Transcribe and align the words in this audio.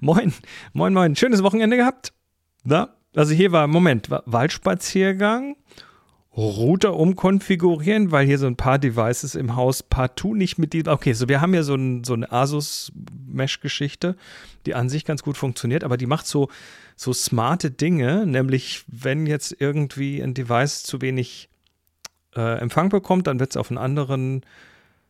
moin, 0.00 0.32
moin, 0.72 0.92
moin. 0.92 1.16
Schönes 1.16 1.42
Wochenende 1.42 1.76
gehabt? 1.76 2.12
Na? 2.64 2.94
Also 3.14 3.34
hier 3.34 3.52
war, 3.52 3.66
Moment, 3.66 4.08
Waldspaziergang, 4.10 5.56
Router 6.34 6.96
umkonfigurieren, 6.96 8.10
weil 8.10 8.26
hier 8.26 8.38
so 8.38 8.46
ein 8.46 8.56
paar 8.56 8.78
Devices 8.78 9.34
im 9.34 9.54
Haus 9.54 9.82
partout 9.82 10.34
nicht 10.34 10.56
mit 10.56 10.72
die. 10.72 10.88
Okay, 10.88 11.12
so 11.12 11.28
wir 11.28 11.42
haben 11.42 11.52
ja 11.52 11.62
so, 11.62 11.74
ein, 11.74 12.04
so 12.04 12.14
eine 12.14 12.32
Asus-Mesh-Geschichte, 12.32 14.16
die 14.64 14.74
an 14.74 14.88
sich 14.88 15.04
ganz 15.04 15.22
gut 15.22 15.36
funktioniert, 15.36 15.84
aber 15.84 15.98
die 15.98 16.06
macht 16.06 16.26
so, 16.26 16.48
so 16.96 17.12
smarte 17.12 17.70
Dinge, 17.70 18.26
nämlich 18.26 18.84
wenn 18.86 19.26
jetzt 19.26 19.54
irgendwie 19.58 20.22
ein 20.22 20.32
Device 20.32 20.84
zu 20.84 21.02
wenig 21.02 21.50
äh, 22.34 22.58
Empfang 22.60 22.88
bekommt, 22.88 23.26
dann 23.26 23.38
wird 23.38 23.50
es 23.50 23.58
auf 23.58 23.70
einen 23.70 23.78
anderen 23.78 24.42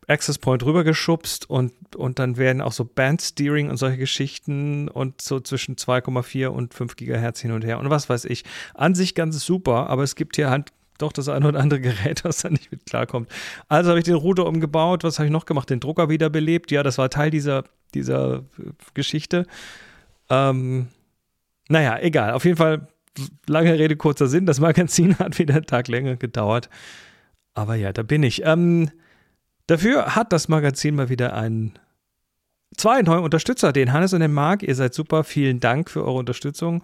Access 0.09 0.39
Point 0.39 0.65
rübergeschubst 0.65 1.49
und, 1.49 1.73
und 1.95 2.19
dann 2.19 2.37
werden 2.37 2.61
auch 2.61 2.73
so 2.73 2.85
Band-Steering 2.85 3.71
und 3.71 3.77
solche 3.77 3.99
Geschichten 3.99 4.89
und 4.89 5.21
so 5.21 5.39
zwischen 5.41 5.77
2,4 5.77 6.49
und 6.49 6.75
5 6.75 6.97
Gigahertz 6.97 7.41
hin 7.41 7.53
und 7.53 7.65
her 7.65 7.79
und 7.79 7.89
was 7.89 8.09
weiß 8.09 8.25
ich. 8.25 8.45
An 8.75 8.95
sich 8.95 9.15
ganz 9.15 9.45
super, 9.45 9.89
aber 9.89 10.03
es 10.03 10.17
gibt 10.17 10.37
hier 10.37 10.51
halt 10.51 10.73
doch 10.99 11.13
das 11.13 11.29
eine 11.29 11.49
oder 11.49 11.61
andere 11.61 11.81
Gerät, 11.81 12.25
das 12.25 12.43
da 12.43 12.51
nicht 12.51 12.71
mit 12.71 12.87
klarkommt. 12.87 13.29
Also 13.69 13.91
habe 13.91 13.99
ich 13.99 14.05
den 14.05 14.15
Router 14.15 14.47
umgebaut. 14.47 15.05
Was 15.05 15.19
habe 15.19 15.27
ich 15.27 15.33
noch 15.33 15.47
gemacht? 15.47 15.69
Den 15.69 15.81
Drucker 15.81 16.09
wiederbelebt. 16.09 16.71
Ja, 16.71 16.83
das 16.83 16.99
war 16.99 17.11
Teil 17.11 17.31
dieser, 17.31 17.65
dieser 17.95 18.37
äh, 18.59 18.71
Geschichte. 18.95 19.47
Ähm, 20.31 20.89
naja, 21.69 21.99
egal. 22.01 22.33
Auf 22.33 22.45
jeden 22.45 22.57
Fall, 22.57 22.89
lange 23.47 23.79
Rede, 23.79 23.97
kurzer 23.97 24.27
Sinn. 24.27 24.47
Das 24.47 24.61
Magazin 24.61 25.19
hat 25.19 25.39
wieder 25.39 25.55
einen 25.55 25.67
Tag 25.67 25.89
länger 25.89 26.17
gedauert. 26.17 26.71
Aber 27.55 27.75
ja, 27.75 27.93
da 27.93 28.03
bin 28.03 28.23
ich. 28.23 28.45
Ähm, 28.45 28.91
dafür 29.67 30.15
hat 30.15 30.33
das 30.33 30.49
Magazin 30.49 30.95
mal 30.95 31.09
wieder 31.09 31.35
einen 31.35 31.79
zwei 32.77 33.03
neue 33.03 33.21
Unterstützer, 33.21 33.73
den 33.73 33.93
Hannes 33.93 34.13
und 34.13 34.21
den 34.21 34.33
Marc. 34.33 34.63
Ihr 34.63 34.75
seid 34.75 34.95
super. 34.95 35.25
Vielen 35.25 35.61
Dank 35.61 35.91
für 35.91 36.05
eure 36.05 36.19
Unterstützung. 36.19 36.83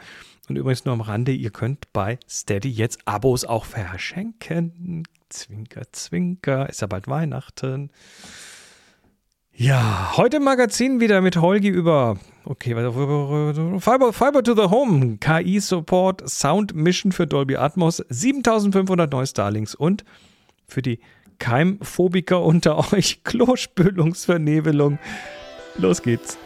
Und 0.48 0.56
übrigens 0.56 0.84
nur 0.84 0.95
am 0.95 1.00
Rande, 1.00 1.33
ihr 1.33 1.50
könnt 1.50 1.92
bei 1.92 2.19
Steady 2.28 2.70
jetzt 2.70 3.00
Abos 3.05 3.44
auch 3.44 3.64
verschenken. 3.64 5.05
Zwinker, 5.28 5.83
zwinker. 5.92 6.69
Ist 6.69 6.80
ja 6.80 6.86
bald 6.86 7.06
Weihnachten. 7.06 7.91
Ja, 9.52 10.12
heute 10.17 10.36
im 10.36 10.45
Magazin 10.45 11.00
wieder 11.00 11.20
mit 11.20 11.36
Holgi 11.36 11.69
über, 11.69 12.17
okay, 12.45 12.74
Fiber, 13.80 14.12
Fiber 14.12 14.42
to 14.45 14.55
the 14.55 14.70
Home, 14.70 15.19
KI-Support, 15.19 16.30
Sound 16.30 16.77
Mission 16.77 17.11
für 17.11 17.27
Dolby 17.27 17.56
Atmos, 17.56 17.97
7500 18.08 19.11
neue 19.11 19.27
Starlings 19.27 19.74
und 19.74 20.05
für 20.69 20.80
die 20.80 21.00
Keimphobiker 21.39 22.42
unter 22.42 22.92
euch 22.92 23.20
Klospülungsvernebelung. 23.25 24.98
Los 25.77 26.03
geht's. 26.03 26.36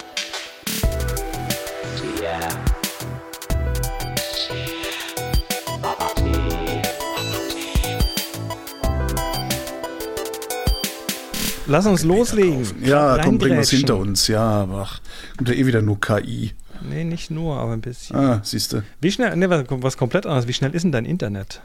Lass 11.66 11.86
uns 11.86 12.04
loslegen. 12.04 12.66
Ja, 12.84 13.18
komm, 13.22 13.38
bring 13.38 13.56
was 13.56 13.70
hinter 13.70 13.96
uns. 13.96 14.26
Ja, 14.28 14.68
ach, 14.70 15.00
kommt 15.38 15.48
ja 15.48 15.54
eh 15.54 15.64
wieder 15.64 15.80
nur 15.80 15.98
KI. 15.98 16.52
Nee, 16.82 17.04
nicht 17.04 17.30
nur, 17.30 17.56
aber 17.56 17.72
ein 17.72 17.80
bisschen. 17.80 18.16
Ah, 18.16 18.40
siehst 18.42 18.72
du. 18.72 18.82
Wie 19.00 19.10
schnell, 19.10 19.34
nee, 19.36 19.48
was, 19.48 19.64
was 19.68 19.96
komplett 19.96 20.26
anderes. 20.26 20.48
Wie 20.48 20.52
schnell 20.52 20.74
ist 20.74 20.82
denn 20.82 20.92
dein 20.92 21.04
Internet? 21.04 21.62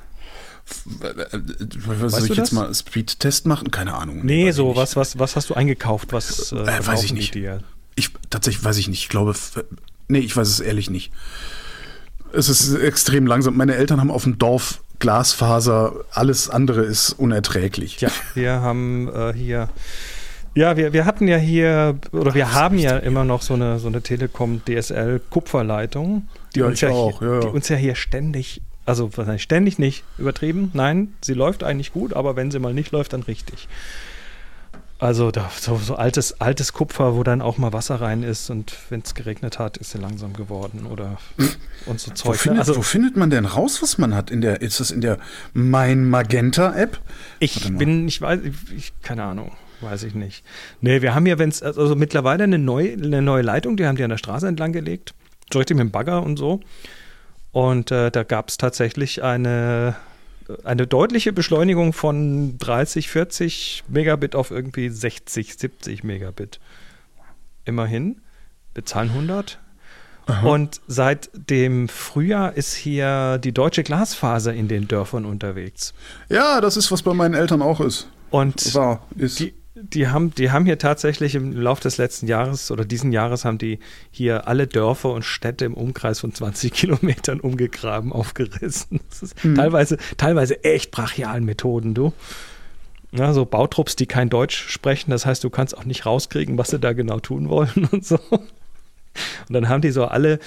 Was 0.86 2.12
soll 2.14 2.24
ich 2.24 2.28
das? 2.30 2.38
jetzt 2.38 2.52
mal 2.52 2.74
Speed-Test 2.74 3.46
machen? 3.46 3.72
Keine 3.72 3.94
Ahnung. 3.94 4.26
Nee, 4.26 4.52
so, 4.52 4.76
was, 4.76 4.96
was, 4.96 5.18
was 5.18 5.36
hast 5.36 5.50
du 5.50 5.54
eingekauft? 5.54 6.14
Was 6.14 6.52
äh, 6.52 6.58
äh, 6.58 6.86
weiß 6.86 7.04
ich 7.04 7.14
nicht. 7.14 7.36
Dir? 7.36 7.64
Ich, 7.96 8.12
tatsächlich 8.30 8.64
weiß 8.64 8.78
ich 8.78 8.88
nicht. 8.88 9.02
Ich 9.02 9.10
glaube, 9.10 9.34
nee, 10.08 10.20
ich 10.20 10.36
weiß 10.36 10.48
es 10.48 10.60
ehrlich 10.60 10.90
nicht. 10.90 11.12
Es 12.34 12.50
ist 12.50 12.76
extrem 12.76 13.26
langsam. 13.26 13.56
Meine 13.56 13.76
Eltern 13.76 14.02
haben 14.02 14.12
auf 14.12 14.24
dem 14.24 14.38
Dorf 14.38 14.82
Glasfaser, 15.00 15.94
alles 16.12 16.50
andere 16.50 16.82
ist 16.82 17.12
unerträglich. 17.12 18.02
Ja, 18.02 18.10
wir 18.34 18.62
haben 18.62 19.10
äh, 19.14 19.34
hier, 19.34 19.70
ja, 20.56 20.76
wir, 20.76 20.92
wir 20.94 21.06
hatten 21.06 21.28
ja 21.28 21.38
hier, 21.38 22.00
oder 22.12 22.34
wir 22.34 22.54
haben 22.54 22.80
ja 22.80 22.98
immer 22.98 23.24
noch 23.24 23.42
so 23.42 23.54
eine, 23.54 23.80
so 23.80 23.88
eine 23.88 24.02
Telekom 24.02 24.62
DSL 24.66 25.22
Kupferleitung, 25.30 26.28
die, 26.56 26.62
ja, 26.62 26.66
uns 26.66 26.82
ja, 26.82 26.90
auch, 26.90 27.20
hier, 27.20 27.34
ja, 27.34 27.40
die 27.42 27.48
uns 27.48 27.70
ja 27.70 27.76
hier 27.76 27.96
ständig, 27.96 28.62
also 28.88 29.12
ständig 29.38 29.80
nicht 29.80 30.04
übertrieben, 30.18 30.72
nein, 30.74 31.14
sie 31.22 31.34
läuft 31.34 31.64
eigentlich 31.64 31.92
gut, 31.92 32.14
aber 32.14 32.36
wenn 32.36 32.52
sie 32.52 32.60
mal 32.60 32.74
nicht 32.74 32.92
läuft, 32.92 33.14
dann 33.14 33.24
richtig. 33.24 33.68
Also 35.00 35.30
da, 35.30 35.52
so, 35.56 35.78
so, 35.78 35.96
altes, 35.96 36.42
altes 36.42 36.74
Kupfer, 36.74 37.16
wo 37.16 37.22
dann 37.22 37.42
auch 37.44 37.60
mal 37.60 37.72
Wasser 37.72 38.02
rein 38.02 38.24
ist 38.24 38.50
und 38.50 38.74
wenn 38.90 39.02
es 39.02 39.14
geregnet 39.14 39.60
hat, 39.60 39.78
ist 39.78 39.92
sie 39.92 40.00
langsam 40.00 40.34
geworden 40.34 40.88
oder 40.88 41.20
und 41.86 42.00
so 42.00 42.12
Zeug. 42.12 42.34
Wo 42.34 42.34
findet, 42.34 42.60
also, 42.60 42.78
wo 42.78 42.82
findet 42.82 43.16
man 43.16 43.30
denn 43.30 43.46
raus, 43.46 43.84
was 43.84 44.00
man 44.00 44.16
hat? 44.16 44.32
In 44.32 44.42
der, 44.42 44.62
ist 44.62 44.80
das 44.80 44.90
in 44.90 45.02
der 45.02 45.20
Mein 45.54 46.10
Magenta 46.10 46.76
App? 46.76 47.00
Ich 47.40 47.72
bin, 47.78 48.08
ich 48.08 48.22
weiß, 48.22 48.40
ich, 48.76 48.94
keine 49.04 49.24
Ahnung, 49.24 49.52
weiß 49.82 50.02
ich 50.02 50.16
nicht. 50.16 50.44
Nee, 50.82 51.04
wir 51.04 51.14
haben 51.14 51.28
ja, 51.28 51.38
wenn 51.38 51.50
es, 51.50 51.62
also 51.62 51.96
mittlerweile 51.96 52.46
eine 52.46 52.58
neue, 52.58 52.94
eine 52.94 53.22
neue 53.22 53.44
Leitung, 53.44 53.78
die 53.78 53.86
haben 53.86 53.98
die 53.98 54.04
an 54.04 54.10
der 54.10 54.18
Straße 54.18 54.48
entlang 54.48 54.72
gelegt, 54.72 55.14
so 55.54 55.60
richtig 55.60 55.78
mit 55.78 55.84
dem 55.84 55.92
Bagger 55.92 56.24
und 56.24 56.38
so. 56.38 56.62
Und 57.58 57.90
äh, 57.90 58.12
da 58.12 58.22
gab 58.22 58.50
es 58.50 58.58
tatsächlich 58.58 59.24
eine 59.24 59.96
eine 60.64 60.86
deutliche 60.86 61.34
Beschleunigung 61.34 61.92
von 61.92 62.60
30, 62.60 63.10
40 63.10 63.84
Megabit 63.88 64.36
auf 64.36 64.52
irgendwie 64.52 64.90
60, 64.90 65.58
70 65.58 66.04
Megabit. 66.04 66.60
Immerhin. 67.66 68.22
Bezahlen 68.76 69.10
100. 69.10 69.58
Aha. 70.28 70.48
Und 70.48 70.82
seit 70.88 71.32
dem 71.34 71.90
Frühjahr 71.90 72.54
ist 72.54 72.76
hier 72.76 73.40
die 73.40 73.54
deutsche 73.54 73.82
Glasfaser 73.82 74.54
in 74.54 74.68
den 74.68 74.88
Dörfern 74.88 75.26
unterwegs. 75.26 75.96
Ja, 76.30 76.62
das 76.62 76.78
ist, 76.78 76.92
was 76.92 77.02
bei 77.02 77.16
meinen 77.16 77.34
Eltern 77.34 77.64
auch 77.64 77.82
ist. 77.82 78.08
Und 78.30 78.76
War, 78.76 79.02
ist. 79.16 79.40
Die, 79.40 79.56
die 79.84 80.08
haben, 80.08 80.34
die 80.34 80.52
haben 80.52 80.66
hier 80.66 80.80
tatsächlich 80.80 81.36
im 81.36 81.54
Laufe 81.54 81.82
des 81.82 81.98
letzten 81.98 82.28
Jahres 82.28 82.72
oder 82.72 82.86
diesen 82.86 83.12
Jahres 83.12 83.46
haben 83.46 83.58
die 83.58 83.80
hier 84.12 84.48
alle 84.48 84.68
Dörfer 84.68 85.12
und 85.12 85.24
Städte 85.24 85.66
im 85.66 85.74
Umkreis 85.74 86.20
von 86.20 86.34
20 86.34 86.74
Kilometern 86.74 87.40
umgegraben, 87.40 88.12
aufgerissen. 88.12 89.00
Das 89.10 89.24
ist 89.24 89.44
hm. 89.44 89.56
teilweise, 89.56 89.98
teilweise 90.18 90.64
echt 90.64 90.92
brachialen 90.92 91.46
Methoden, 91.46 91.94
du. 91.94 92.14
Ja, 93.12 93.34
so 93.34 93.46
Bautrupps, 93.46 93.96
die 93.96 94.06
kein 94.06 94.30
Deutsch 94.30 94.68
sprechen, 94.68 95.12
das 95.12 95.26
heißt, 95.26 95.44
du 95.44 95.50
kannst 95.50 95.78
auch 95.78 95.86
nicht 95.86 96.06
rauskriegen, 96.06 96.58
was 96.58 96.70
sie 96.70 96.80
da 96.80 96.94
genau 96.94 97.20
tun 97.20 97.50
wollen 97.50 97.88
und 97.92 98.06
so. 98.06 98.20
Und 98.30 98.50
dann 99.50 99.70
haben 99.70 99.82
die 99.82 99.92
so 99.92 100.06
alle 100.06 100.40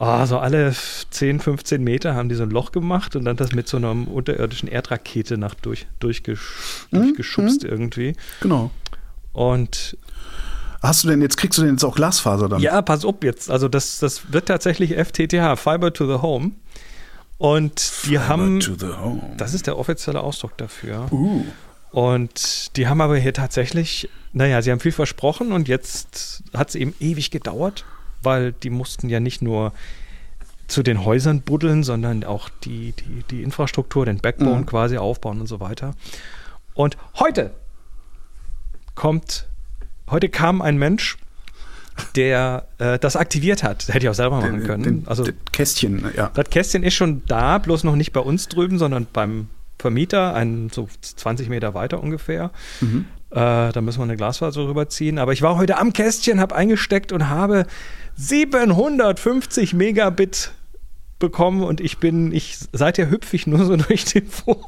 oh, 0.00 0.26
so 0.26 0.38
alle 0.38 0.74
10, 1.10 1.40
15 1.40 1.84
Meter 1.84 2.14
haben 2.14 2.28
die 2.28 2.34
so 2.34 2.42
ein 2.42 2.50
Loch 2.50 2.72
gemacht 2.72 3.14
und 3.14 3.24
dann 3.24 3.36
das 3.36 3.52
mit 3.52 3.68
so 3.68 3.76
einer 3.76 3.90
unterirdischen 3.90 4.68
Erdrakete 4.68 5.38
nach 5.38 5.54
durch, 5.54 5.86
durchgesch 6.00 6.86
mhm. 6.90 6.96
durchgeschubst 6.96 7.62
mhm. 7.62 7.68
irgendwie. 7.68 8.16
Genau. 8.40 8.70
Und 9.32 9.96
Hast 10.82 11.04
du 11.04 11.08
denn 11.08 11.20
jetzt, 11.20 11.36
kriegst 11.36 11.58
du 11.58 11.62
denn 11.62 11.72
jetzt 11.72 11.84
auch 11.84 11.94
Glasfaser 11.94 12.48
dann? 12.48 12.60
Ja, 12.60 12.80
pass 12.80 13.04
auf 13.04 13.16
jetzt. 13.22 13.50
Also 13.50 13.68
das, 13.68 13.98
das 13.98 14.32
wird 14.32 14.46
tatsächlich 14.46 14.94
FTTH, 14.94 15.56
Fiber 15.56 15.92
to 15.92 16.06
the 16.06 16.22
Home. 16.22 16.52
Und 17.36 18.06
die 18.06 18.12
Fiber 18.12 18.28
haben. 18.28 18.60
To 18.60 18.74
the 18.78 18.86
home. 18.86 19.20
Das 19.36 19.52
ist 19.52 19.66
der 19.66 19.76
offizielle 19.76 20.20
Ausdruck 20.20 20.56
dafür. 20.56 21.06
Uh. 21.12 21.44
Und 21.90 22.76
die 22.76 22.88
haben 22.88 23.02
aber 23.02 23.18
hier 23.18 23.34
tatsächlich, 23.34 24.08
naja, 24.32 24.62
sie 24.62 24.70
haben 24.70 24.80
viel 24.80 24.92
versprochen 24.92 25.52
und 25.52 25.68
jetzt 25.68 26.44
hat 26.54 26.70
es 26.70 26.76
eben 26.76 26.94
ewig 26.98 27.30
gedauert 27.30 27.84
weil 28.22 28.52
die 28.52 28.70
mussten 28.70 29.08
ja 29.08 29.20
nicht 29.20 29.42
nur 29.42 29.72
zu 30.68 30.82
den 30.82 31.04
Häusern 31.04 31.42
buddeln, 31.42 31.82
sondern 31.82 32.24
auch 32.24 32.48
die, 32.64 32.92
die, 32.92 33.24
die 33.30 33.42
Infrastruktur, 33.42 34.06
den 34.06 34.18
Backbone 34.18 34.60
mhm. 34.60 34.66
quasi 34.66 34.98
aufbauen 34.98 35.40
und 35.40 35.46
so 35.46 35.60
weiter. 35.60 35.94
Und 36.74 36.96
heute 37.18 37.50
kommt, 38.94 39.48
heute 40.08 40.28
kam 40.28 40.62
ein 40.62 40.78
Mensch, 40.78 41.18
der 42.14 42.66
äh, 42.78 42.98
das 42.98 43.16
aktiviert 43.16 43.62
hat. 43.62 43.88
Das 43.88 43.94
hätte 43.94 44.06
ich 44.06 44.08
auch 44.08 44.14
selber 44.14 44.40
machen 44.40 44.64
können. 44.64 44.82
Den, 44.82 45.02
also 45.06 45.24
das 45.24 45.34
Kästchen, 45.52 46.04
ja. 46.16 46.30
Das 46.34 46.48
Kästchen 46.48 46.82
ist 46.82 46.94
schon 46.94 47.22
da, 47.26 47.58
bloß 47.58 47.84
noch 47.84 47.96
nicht 47.96 48.12
bei 48.12 48.20
uns 48.20 48.48
drüben, 48.48 48.78
sondern 48.78 49.06
beim 49.12 49.48
Vermieter, 49.78 50.34
ein, 50.34 50.70
so 50.70 50.88
20 51.00 51.48
Meter 51.48 51.74
weiter 51.74 52.02
ungefähr. 52.02 52.50
Mhm. 52.80 53.06
Äh, 53.30 53.72
da 53.72 53.80
müssen 53.80 53.98
wir 53.98 54.04
eine 54.04 54.16
Glasfaser 54.16 54.66
rüberziehen. 54.66 55.18
Aber 55.18 55.32
ich 55.32 55.42
war 55.42 55.56
heute 55.56 55.78
am 55.78 55.92
Kästchen, 55.92 56.40
habe 56.40 56.54
eingesteckt 56.54 57.12
und 57.12 57.28
habe 57.28 57.66
750 58.20 59.74
Megabit 59.74 60.52
bekommen 61.18 61.62
und 61.62 61.80
ich 61.80 61.98
bin, 61.98 62.32
ich, 62.32 62.58
seither 62.72 63.10
hüpfe 63.10 63.36
ich 63.36 63.46
nur 63.46 63.64
so 63.64 63.76
durch 63.88 64.04
den 64.04 64.26
Wohnung. 64.44 64.64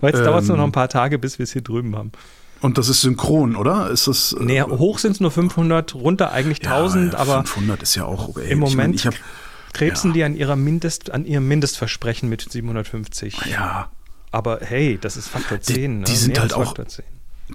Weil 0.00 0.10
jetzt 0.10 0.20
ähm, 0.20 0.26
dauert 0.26 0.42
es 0.42 0.48
nur 0.48 0.56
noch 0.58 0.64
ein 0.64 0.72
paar 0.72 0.88
Tage, 0.88 1.18
bis 1.18 1.38
wir 1.38 1.44
es 1.44 1.52
hier 1.52 1.62
drüben 1.62 1.96
haben. 1.96 2.12
Und 2.60 2.78
das 2.78 2.88
ist 2.88 3.00
synchron, 3.00 3.56
oder? 3.56 3.90
Ist 3.90 4.06
das? 4.06 4.32
Äh, 4.38 4.44
nee, 4.44 4.62
hoch 4.62 4.98
sind 4.98 5.12
es 5.12 5.20
nur 5.20 5.32
500, 5.32 5.94
runter 5.94 6.30
eigentlich 6.30 6.64
1000, 6.64 7.14
ja, 7.14 7.18
aber 7.18 7.44
500 7.44 7.82
ist 7.82 7.96
ja 7.96 8.04
auch 8.04 8.28
okay. 8.28 8.50
Im 8.50 8.60
Moment 8.60 8.94
ich 8.94 9.04
mein, 9.04 9.14
ich 9.14 9.18
hab, 9.18 9.72
krebsen 9.72 10.10
ja. 10.10 10.14
die 10.14 10.24
an 10.24 10.36
ihrer 10.36 10.54
Mindest, 10.54 11.10
an 11.10 11.24
ihrem 11.24 11.48
Mindestversprechen 11.48 12.28
mit 12.28 12.46
750. 12.48 13.46
Ja. 13.50 13.90
Aber 14.30 14.60
hey, 14.62 14.98
das 15.00 15.16
ist 15.16 15.28
Faktor 15.28 15.60
10. 15.60 15.74
Die, 15.74 16.04
die 16.04 16.12
ne? 16.12 16.18
sind 16.18 16.38
halt 16.38 16.54
auch 16.54 16.74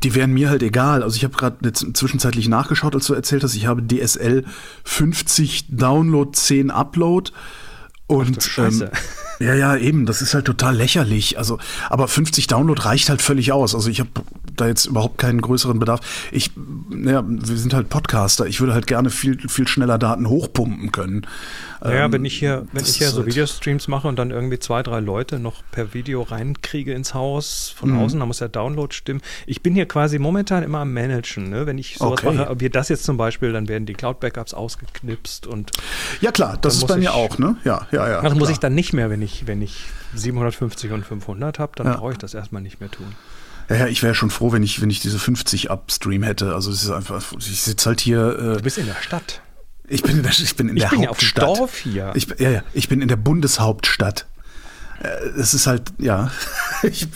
die 0.03 0.15
wären 0.15 0.33
mir 0.33 0.49
halt 0.49 0.63
egal. 0.63 1.03
Also 1.03 1.15
ich 1.15 1.23
habe 1.23 1.35
gerade 1.35 1.73
zwischenzeitlich 1.73 2.47
nachgeschaut, 2.47 2.95
als 2.95 3.07
du 3.07 3.13
erzählt 3.13 3.43
hast, 3.43 3.55
ich 3.55 3.65
habe 3.65 3.83
DSL 3.85 4.45
50 4.83 5.65
Download, 5.69 6.31
10 6.31 6.71
Upload. 6.71 7.31
Und 8.07 8.49
ähm, 8.57 8.89
ja, 9.39 9.53
ja, 9.53 9.75
eben, 9.75 10.05
das 10.05 10.21
ist 10.21 10.33
halt 10.33 10.45
total 10.45 10.75
lächerlich. 10.75 11.37
Also, 11.37 11.59
aber 11.89 12.07
50 12.07 12.47
Download 12.47 12.81
reicht 12.81 13.09
halt 13.09 13.21
völlig 13.21 13.51
aus. 13.51 13.75
Also 13.75 13.89
ich 13.89 13.99
habe 13.99 14.09
da 14.57 14.67
jetzt 14.67 14.85
überhaupt 14.85 15.17
keinen 15.17 15.41
größeren 15.41 15.79
Bedarf. 15.79 16.01
Ich, 16.31 16.51
naja, 16.89 17.23
wir 17.25 17.57
sind 17.57 17.73
halt 17.73 17.89
Podcaster. 17.89 18.45
Ich 18.45 18.59
würde 18.59 18.73
halt 18.73 18.87
gerne 18.87 19.09
viel, 19.09 19.37
viel 19.47 19.67
schneller 19.67 19.97
Daten 19.97 20.27
hochpumpen 20.27 20.91
können. 20.91 21.25
Ja, 21.83 22.05
ähm, 22.05 22.11
wenn 22.11 22.25
ich 22.25 22.37
hier, 22.37 22.67
wenn 22.73 22.83
ich 22.83 22.95
hier 22.97 23.09
so 23.09 23.17
halt 23.17 23.27
Videostreams 23.27 23.87
mache 23.87 24.07
und 24.07 24.17
dann 24.17 24.31
irgendwie 24.31 24.59
zwei, 24.59 24.81
drei 24.83 24.99
Leute 24.99 25.39
noch 25.39 25.63
per 25.71 25.93
Video 25.93 26.23
reinkriege 26.23 26.93
ins 26.93 27.13
Haus 27.13 27.73
von 27.75 27.91
mhm. 27.91 27.99
außen, 27.99 28.19
dann 28.19 28.27
muss 28.27 28.39
der 28.39 28.49
Download 28.49 28.93
stimmen. 28.93 29.21
Ich 29.45 29.61
bin 29.61 29.75
hier 29.75 29.87
quasi 29.87 30.19
momentan 30.19 30.63
immer 30.63 30.79
am 30.79 30.93
Managen. 30.93 31.49
Ne? 31.49 31.65
Wenn 31.65 31.77
ich 31.77 31.97
sowas 31.97 32.23
okay. 32.23 32.35
mache, 32.35 32.59
wie 32.59 32.69
das 32.69 32.89
jetzt 32.89 33.03
zum 33.03 33.17
Beispiel, 33.17 33.53
dann 33.53 33.67
werden 33.67 33.85
die 33.85 33.93
Cloud-Backups 33.93 34.53
ausgeknipst 34.53 35.47
und. 35.47 35.71
Ja, 36.21 36.31
klar, 36.31 36.57
das 36.59 36.77
ist 36.77 36.87
bei 36.87 36.97
mir 36.97 37.13
auch, 37.13 37.37
ne? 37.37 37.57
Ja, 37.63 37.87
ja, 37.91 38.09
ja. 38.09 38.21
Das 38.21 38.35
muss 38.35 38.49
ich 38.49 38.59
dann 38.59 38.73
nicht 38.73 38.93
mehr, 38.93 39.09
wenn 39.09 39.21
ich, 39.21 39.45
wenn 39.45 39.61
ich 39.61 39.85
750 40.15 40.91
und 40.91 41.05
500 41.05 41.59
habe, 41.59 41.73
dann 41.75 41.87
ja. 41.87 41.97
brauche 41.97 42.13
ich 42.13 42.17
das 42.17 42.33
erstmal 42.33 42.61
nicht 42.61 42.79
mehr 42.79 42.89
tun. 42.89 43.13
Ja, 43.69 43.87
ich 43.87 44.01
wäre 44.01 44.15
schon 44.15 44.29
froh, 44.29 44.51
wenn 44.51 44.63
ich, 44.63 44.81
wenn 44.81 44.89
ich 44.89 44.99
diese 45.01 45.19
50 45.19 45.69
Upstream 45.69 46.23
hätte. 46.23 46.53
Also 46.53 46.71
es 46.71 46.83
ist 46.83 46.89
einfach, 46.89 47.21
ich 47.37 47.61
sitze 47.61 47.87
halt 47.89 47.99
hier. 47.99 48.19
Äh, 48.39 48.57
du 48.57 48.61
bist 48.63 48.77
in 48.77 48.85
der 48.85 48.95
Stadt. 49.01 49.41
Ich 49.89 50.03
bin 50.03 50.17
in 50.17 50.23
der, 50.23 50.31
ich 50.31 50.55
bin 50.55 50.69
in 50.69 50.77
ich 50.77 50.83
der 50.83 50.89
bin 50.89 51.07
Hauptstadt. 51.07 51.43
Ja 51.43 51.49
auf 51.49 51.57
dem 51.57 51.59
Dorf 51.59 51.77
hier. 51.77 52.11
Ich, 52.15 52.27
ja, 52.39 52.49
ja, 52.49 52.63
ich 52.73 52.89
bin 52.89 53.01
in 53.01 53.07
der 53.07 53.15
Bundeshauptstadt. 53.15 54.25
Äh, 55.01 55.39
es 55.39 55.53
ist 55.53 55.67
halt, 55.67 55.93
ja, 55.97 56.31
ich, 56.83 57.07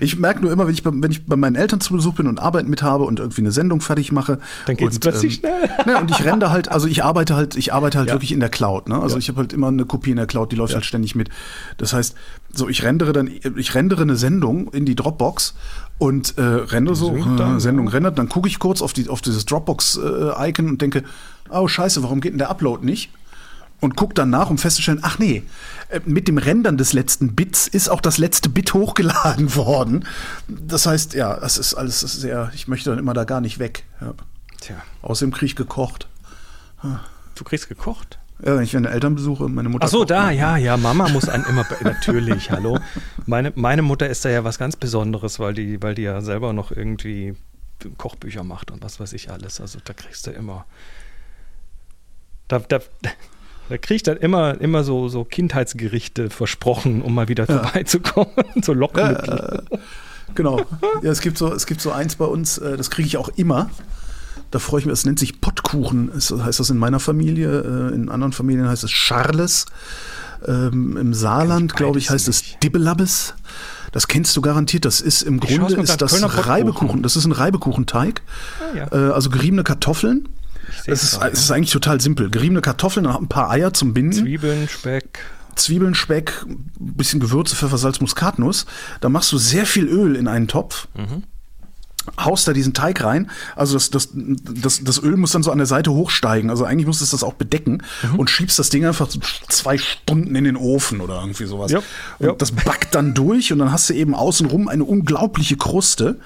ich 0.00 0.18
merke 0.18 0.40
nur 0.40 0.52
immer, 0.52 0.66
wenn 0.66 0.74
ich, 0.74 0.82
bei, 0.82 0.90
wenn 0.92 1.10
ich 1.10 1.26
bei 1.26 1.36
meinen 1.36 1.56
Eltern 1.56 1.80
zu 1.80 1.94
Besuch 1.94 2.14
bin 2.14 2.26
und 2.26 2.38
Arbeit 2.38 2.68
mit 2.68 2.82
habe 2.82 3.04
und 3.04 3.18
irgendwie 3.20 3.40
eine 3.40 3.52
Sendung 3.52 3.80
fertig 3.80 4.12
mache. 4.12 4.38
Dann 4.66 4.76
geht 4.76 4.90
es 4.90 4.98
plötzlich 4.98 5.42
ähm, 5.44 5.50
schnell. 5.50 5.70
Ne, 5.86 5.98
und 5.98 6.10
ich 6.10 6.24
rende 6.24 6.50
halt, 6.50 6.68
also 6.68 6.86
ich 6.86 7.04
arbeite 7.04 7.34
halt, 7.34 7.56
ich 7.56 7.72
arbeite 7.72 7.98
halt 7.98 8.08
ja. 8.08 8.14
wirklich 8.14 8.32
in 8.32 8.40
der 8.40 8.48
Cloud. 8.48 8.88
Ne? 8.88 9.00
Also 9.00 9.16
ja. 9.16 9.20
ich 9.20 9.28
habe 9.28 9.38
halt 9.38 9.52
immer 9.52 9.68
eine 9.68 9.84
Kopie 9.84 10.10
in 10.10 10.16
der 10.16 10.26
Cloud, 10.26 10.52
die 10.52 10.56
läuft 10.56 10.72
ja. 10.72 10.76
halt 10.76 10.84
ständig 10.84 11.14
mit. 11.14 11.30
Das 11.78 11.92
heißt, 11.92 12.14
so 12.52 12.68
ich 12.68 12.82
rendere 12.82 13.12
dann, 13.12 13.30
ich 13.56 13.74
rendere 13.74 14.02
eine 14.02 14.16
Sendung 14.16 14.68
in 14.72 14.84
die 14.84 14.94
Dropbox 14.94 15.54
und 15.98 16.36
äh, 16.38 16.42
rende 16.42 16.94
so, 16.94 17.16
äh, 17.16 17.60
Sendung 17.60 17.88
rendert, 17.88 18.18
dann 18.18 18.28
gucke 18.28 18.48
ich 18.48 18.58
kurz 18.58 18.82
auf, 18.82 18.92
die, 18.92 19.08
auf 19.08 19.20
dieses 19.20 19.46
Dropbox-Icon 19.46 20.66
äh, 20.66 20.68
und 20.68 20.82
denke, 20.82 21.04
oh 21.50 21.66
scheiße, 21.66 22.02
warum 22.02 22.20
geht 22.20 22.32
denn 22.32 22.38
der 22.38 22.50
Upload 22.50 22.84
nicht? 22.84 23.10
Und 23.80 23.96
gucke 23.96 24.14
dann 24.14 24.30
nach, 24.30 24.50
um 24.50 24.58
festzustellen, 24.58 25.00
ach 25.02 25.18
nee, 25.18 25.42
äh, 25.88 26.00
mit 26.04 26.28
dem 26.28 26.38
Rendern 26.38 26.76
des 26.76 26.92
letzten 26.92 27.34
Bits 27.34 27.68
ist 27.68 27.88
auch 27.88 28.00
das 28.00 28.18
letzte 28.18 28.48
Bit 28.48 28.74
hochgeladen 28.74 29.54
worden. 29.54 30.04
Das 30.48 30.86
heißt, 30.86 31.14
ja, 31.14 31.36
es 31.38 31.58
ist 31.58 31.74
alles 31.74 32.00
sehr, 32.00 32.50
ich 32.54 32.68
möchte 32.68 32.90
dann 32.90 32.98
immer 32.98 33.14
da 33.14 33.24
gar 33.24 33.40
nicht 33.40 33.58
weg. 33.58 33.84
Ja. 34.00 34.14
Tja. 34.60 34.76
Außerdem 35.02 35.32
kriege 35.32 35.46
ich 35.46 35.56
gekocht. 35.56 36.08
Du 37.34 37.44
kriegst 37.44 37.68
gekocht? 37.68 38.18
Ja, 38.44 38.56
wenn 38.56 38.62
ich 38.62 38.72
meine 38.72 38.90
Eltern 38.90 39.16
besuche, 39.16 39.48
meine 39.48 39.68
Mutter. 39.68 39.86
Ach 39.86 39.90
so, 39.90 40.04
da, 40.04 40.30
ja, 40.30 40.56
ja, 40.56 40.76
Mama 40.76 41.08
muss 41.08 41.28
einen 41.28 41.44
immer, 41.44 41.66
natürlich, 41.80 42.50
hallo. 42.52 42.78
Meine, 43.26 43.52
meine 43.56 43.82
Mutter 43.82 44.08
ist 44.08 44.24
da 44.24 44.28
ja 44.28 44.44
was 44.44 44.58
ganz 44.58 44.76
Besonderes, 44.76 45.40
weil 45.40 45.54
die, 45.54 45.82
weil 45.82 45.96
die 45.96 46.02
ja 46.02 46.20
selber 46.20 46.52
noch 46.52 46.70
irgendwie 46.70 47.34
Kochbücher 47.96 48.44
macht 48.44 48.70
und 48.70 48.82
was 48.82 49.00
weiß 49.00 49.12
ich 49.12 49.30
alles. 49.30 49.60
Also 49.60 49.80
da 49.82 49.92
kriegst 49.92 50.26
du 50.26 50.30
immer. 50.30 50.66
Da, 52.46 52.60
da, 52.60 52.78
da 53.68 53.78
kriege 53.78 53.96
ich 53.96 54.02
dann 54.02 54.16
immer, 54.16 54.60
immer 54.60 54.84
so, 54.84 55.08
so 55.08 55.24
Kindheitsgerichte 55.24 56.30
versprochen, 56.30 57.02
um 57.02 57.14
mal 57.14 57.28
wieder 57.28 57.46
ja. 57.48 57.58
vorbeizukommen. 57.58 58.32
so 58.62 58.72
Lockmittel. 58.72 59.62
Ja, 59.70 59.78
genau. 60.34 60.60
Ja, 61.02 61.10
es 61.10 61.20
gibt 61.20 61.38
so, 61.38 61.52
es 61.52 61.66
gibt 61.66 61.80
so 61.80 61.92
eins 61.92 62.16
bei 62.16 62.24
uns, 62.24 62.58
äh, 62.58 62.76
das 62.76 62.90
kriege 62.90 63.06
ich 63.06 63.16
auch 63.16 63.28
immer. 63.36 63.70
Da 64.50 64.58
freue 64.58 64.80
ich 64.80 64.86
mich, 64.86 64.94
es 64.94 65.04
nennt 65.04 65.18
sich 65.18 65.40
Pottkuchen, 65.42 66.10
das 66.14 66.30
heißt 66.32 66.58
das 66.58 66.70
in 66.70 66.78
meiner 66.78 67.00
Familie, 67.00 67.90
äh, 67.90 67.94
in 67.94 68.08
anderen 68.08 68.32
Familien 68.32 68.66
heißt 68.68 68.84
es 68.84 68.90
Charles. 68.90 69.66
Ähm, 70.46 70.96
Im 70.96 71.14
Saarland, 71.14 71.74
glaube 71.74 71.98
ich, 71.98 72.10
heißt 72.10 72.28
nicht. 72.28 72.54
es 72.54 72.58
Dibbelabbes. 72.60 73.34
Das 73.92 74.06
kennst 74.06 74.36
du 74.36 74.40
garantiert. 74.40 74.84
Das 74.84 75.00
ist 75.00 75.22
im 75.22 75.40
ich 75.42 75.58
Grunde 75.58 75.74
ist 75.74 76.00
das 76.00 76.46
Reibekuchen. 76.46 77.02
Das 77.02 77.16
ist 77.16 77.24
ein 77.24 77.32
Reibekuchenteig. 77.32 78.22
Ah, 78.60 78.76
ja. 78.76 78.92
äh, 78.92 79.12
also 79.12 79.30
geriebene 79.30 79.64
Kartoffeln 79.64 80.28
es 80.86 81.02
ist, 81.02 81.22
es 81.22 81.38
ist 81.40 81.50
eigentlich 81.50 81.72
total 81.72 82.00
simpel. 82.00 82.30
Geriebene 82.30 82.60
Kartoffeln, 82.60 83.04
dann 83.04 83.16
ein 83.16 83.28
paar 83.28 83.50
Eier 83.50 83.72
zum 83.72 83.94
Binden. 83.94 84.24
Zwiebeln, 84.24 84.68
Speck. 84.68 85.20
Zwiebeln, 85.54 85.94
Speck, 85.94 86.44
ein 86.46 86.70
bisschen 86.78 87.20
Gewürze, 87.20 87.56
Pfeffer, 87.56 87.78
Salz, 87.78 88.00
Muskatnuss. 88.00 88.66
Da 89.00 89.08
machst 89.08 89.32
du 89.32 89.38
sehr 89.38 89.66
viel 89.66 89.88
Öl 89.88 90.16
in 90.16 90.28
einen 90.28 90.48
Topf. 90.48 90.88
Mhm 90.94 91.24
haust 92.18 92.48
da 92.48 92.52
diesen 92.52 92.74
Teig 92.74 93.02
rein. 93.02 93.30
Also 93.56 93.74
das, 93.74 93.90
das, 93.90 94.08
das, 94.12 94.82
das 94.84 95.02
Öl 95.02 95.16
muss 95.16 95.32
dann 95.32 95.42
so 95.42 95.50
an 95.50 95.58
der 95.58 95.66
Seite 95.66 95.92
hochsteigen. 95.92 96.50
Also 96.50 96.64
eigentlich 96.64 96.86
muss 96.86 97.00
es 97.00 97.10
das 97.10 97.22
auch 97.22 97.34
bedecken 97.34 97.82
mhm. 98.02 98.18
und 98.18 98.30
schiebst 98.30 98.58
das 98.58 98.70
Ding 98.70 98.84
einfach 98.84 99.08
zwei 99.48 99.78
Stunden 99.78 100.34
in 100.34 100.44
den 100.44 100.56
Ofen 100.56 101.00
oder 101.00 101.20
irgendwie 101.20 101.46
sowas. 101.46 101.70
Ja, 101.70 101.78
und 102.18 102.26
ja. 102.26 102.32
das 102.32 102.52
backt 102.52 102.94
dann 102.94 103.14
durch 103.14 103.52
und 103.52 103.58
dann 103.58 103.72
hast 103.72 103.90
du 103.90 103.94
eben 103.94 104.14
außenrum 104.14 104.68
eine 104.68 104.84
unglaubliche 104.84 105.56
Kruste 105.56 106.18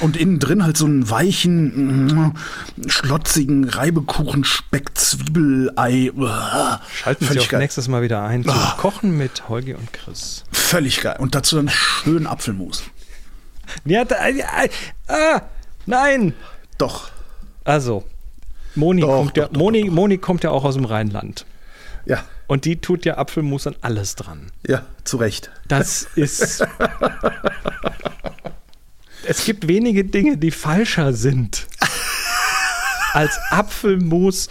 und 0.00 0.16
innen 0.16 0.38
drin 0.38 0.64
halt 0.64 0.76
so 0.76 0.86
einen 0.86 1.08
weichen, 1.08 2.06
mm, 2.06 2.34
schlotzigen 2.86 3.68
Reibekuchen, 3.68 4.44
Speck, 4.44 4.96
Zwiebelei. 4.96 6.10
Schalten 6.92 7.26
Sie 7.26 7.40
auch 7.40 7.48
geil. 7.48 7.60
nächstes 7.60 7.88
Mal 7.88 8.02
wieder 8.02 8.22
ein 8.24 8.44
zu 8.44 8.50
oh. 8.50 8.76
Kochen 8.80 9.16
mit 9.16 9.48
Holgi 9.48 9.74
und 9.74 9.92
Chris. 9.92 10.44
Völlig 10.50 11.00
geil. 11.00 11.16
Und 11.18 11.34
dazu 11.34 11.56
dann 11.56 11.68
schön 11.68 12.26
Apfelmus. 12.26 12.82
Ja, 13.84 14.04
da, 14.04 14.16
ah, 15.08 15.42
nein. 15.86 16.34
Doch. 16.78 17.10
Also, 17.64 18.04
Moni, 18.74 19.00
doch, 19.02 19.18
kommt 19.18 19.36
ja, 19.36 19.48
doch, 19.48 19.58
Moni, 19.58 19.90
Moni 19.90 20.18
kommt 20.18 20.44
ja 20.44 20.50
auch 20.50 20.64
aus 20.64 20.74
dem 20.74 20.84
Rheinland. 20.84 21.46
Ja. 22.06 22.24
Und 22.46 22.64
die 22.66 22.76
tut 22.76 23.04
ja 23.04 23.16
Apfelmus 23.16 23.66
an 23.66 23.76
alles 23.80 24.16
dran. 24.16 24.50
Ja, 24.66 24.84
zu 25.04 25.16
Recht. 25.16 25.50
Das 25.68 26.06
ist. 26.14 26.62
es 29.24 29.44
gibt 29.44 29.66
wenige 29.66 30.04
Dinge, 30.04 30.36
die 30.36 30.50
falscher 30.50 31.14
sind, 31.14 31.66
als 33.12 33.38
Apfelmus 33.50 34.48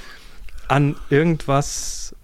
an 0.68 0.96
irgendwas 1.10 2.16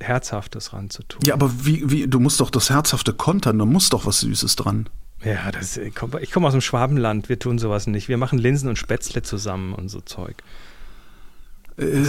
Herzhaftes 0.00 0.72
ranzutun. 0.72 1.20
Ja, 1.24 1.34
aber 1.34 1.50
wie, 1.64 1.90
wie, 1.90 2.06
du 2.06 2.20
musst 2.20 2.40
doch 2.40 2.50
das 2.50 2.68
Herzhafte 2.68 3.14
kontern, 3.14 3.58
da 3.58 3.64
muss 3.64 3.88
doch 3.88 4.04
was 4.04 4.20
Süßes 4.20 4.56
dran. 4.56 4.88
Ja, 5.24 5.52
das, 5.52 5.76
ich 5.76 5.94
komme 5.94 6.20
komm 6.32 6.44
aus 6.44 6.52
dem 6.52 6.60
Schwabenland, 6.60 7.28
wir 7.28 7.38
tun 7.38 7.58
sowas 7.58 7.86
nicht. 7.86 8.08
Wir 8.08 8.16
machen 8.16 8.38
Linsen 8.38 8.68
und 8.68 8.76
Spätzle 8.76 9.22
zusammen 9.22 9.72
und 9.72 9.88
so 9.88 10.00
Zeug. 10.00 10.36
Äh, 11.78 11.84
äh, 11.84 12.06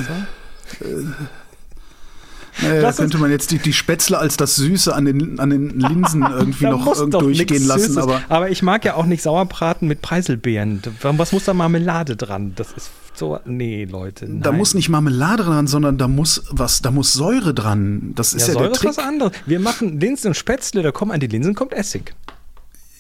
naja, 2.62 2.82
da 2.82 2.92
könnte 2.92 3.18
man 3.18 3.32
jetzt 3.32 3.52
die, 3.52 3.58
die 3.58 3.74
Spätzle 3.74 4.18
als 4.18 4.38
das 4.38 4.56
Süße 4.56 4.94
an 4.94 5.06
den, 5.06 5.40
an 5.40 5.50
den 5.50 5.80
Linsen 5.80 6.22
irgendwie 6.30 6.66
noch 6.66 7.10
durchgehen 7.10 7.66
lassen. 7.66 7.98
Aber, 7.98 8.22
aber 8.30 8.50
ich 8.52 8.62
mag 8.62 8.86
ja 8.86 8.96
auch 8.96 9.06
nicht 9.06 9.24
Sauerbraten 9.24 9.88
mit 9.88 10.02
Preiselbeeren. 10.02 10.82
Was 11.02 11.32
muss 11.32 11.46
da 11.46 11.54
Marmelade 11.54 12.16
dran? 12.16 12.54
Das 12.56 12.72
ist 12.74 12.92
so. 13.16 13.40
Nee, 13.46 13.86
Leute. 13.86 14.26
Nein. 14.26 14.42
Da 14.42 14.52
muss 14.52 14.74
nicht 14.76 14.90
Marmelade 14.90 15.44
dran, 15.44 15.68
sondern 15.68 15.98
da 15.98 16.08
muss 16.08 16.44
was, 16.50 16.82
da 16.82 16.92
muss 16.92 17.14
Säure 17.14 17.54
dran. 17.54 18.14
Das 18.16 18.34
ist 18.34 18.48
ja, 18.48 18.48
ja 18.48 18.54
Säure 18.54 18.66
der 18.66 18.74
Trick. 18.74 18.90
ist 18.92 18.98
was 18.98 19.06
anderes. 19.06 19.34
Wir 19.46 19.60
machen 19.60 20.00
Linsen 20.00 20.30
und 20.30 20.36
Spätzle, 20.36 20.84
da 20.84 20.92
kommen 20.92 21.12
an 21.12 21.20
die 21.20 21.28
Linsen 21.28 21.56
kommt 21.56 21.74
Essig. 21.74 22.14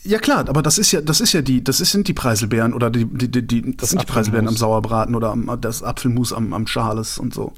Ja 0.03 0.19
klar, 0.19 0.50
aber 0.50 0.62
das 0.62 0.77
ist 0.77 0.91
ja, 0.91 1.01
das 1.01 1.22
ist 1.22 1.33
ja 1.33 1.41
die, 1.41 1.63
das 1.63 1.77
sind 1.77 2.07
die 2.07 2.13
Preiselbeeren 2.13 2.74
oder 2.74 2.89
die, 2.89 3.05
die, 3.05 3.31
die, 3.31 3.48
die 3.48 3.62
das, 3.62 3.75
das 3.77 3.89
sind 3.91 4.01
die 4.01 4.05
Preiselbeeren 4.05 4.48
am 4.48 4.57
Sauerbraten 4.57 5.15
oder 5.15 5.31
am, 5.31 5.57
das 5.62 5.81
Apfelmus 5.81 6.33
am, 6.33 6.53
am 6.53 6.65
Charles 6.65 7.17
und 7.17 7.33
so. 7.33 7.53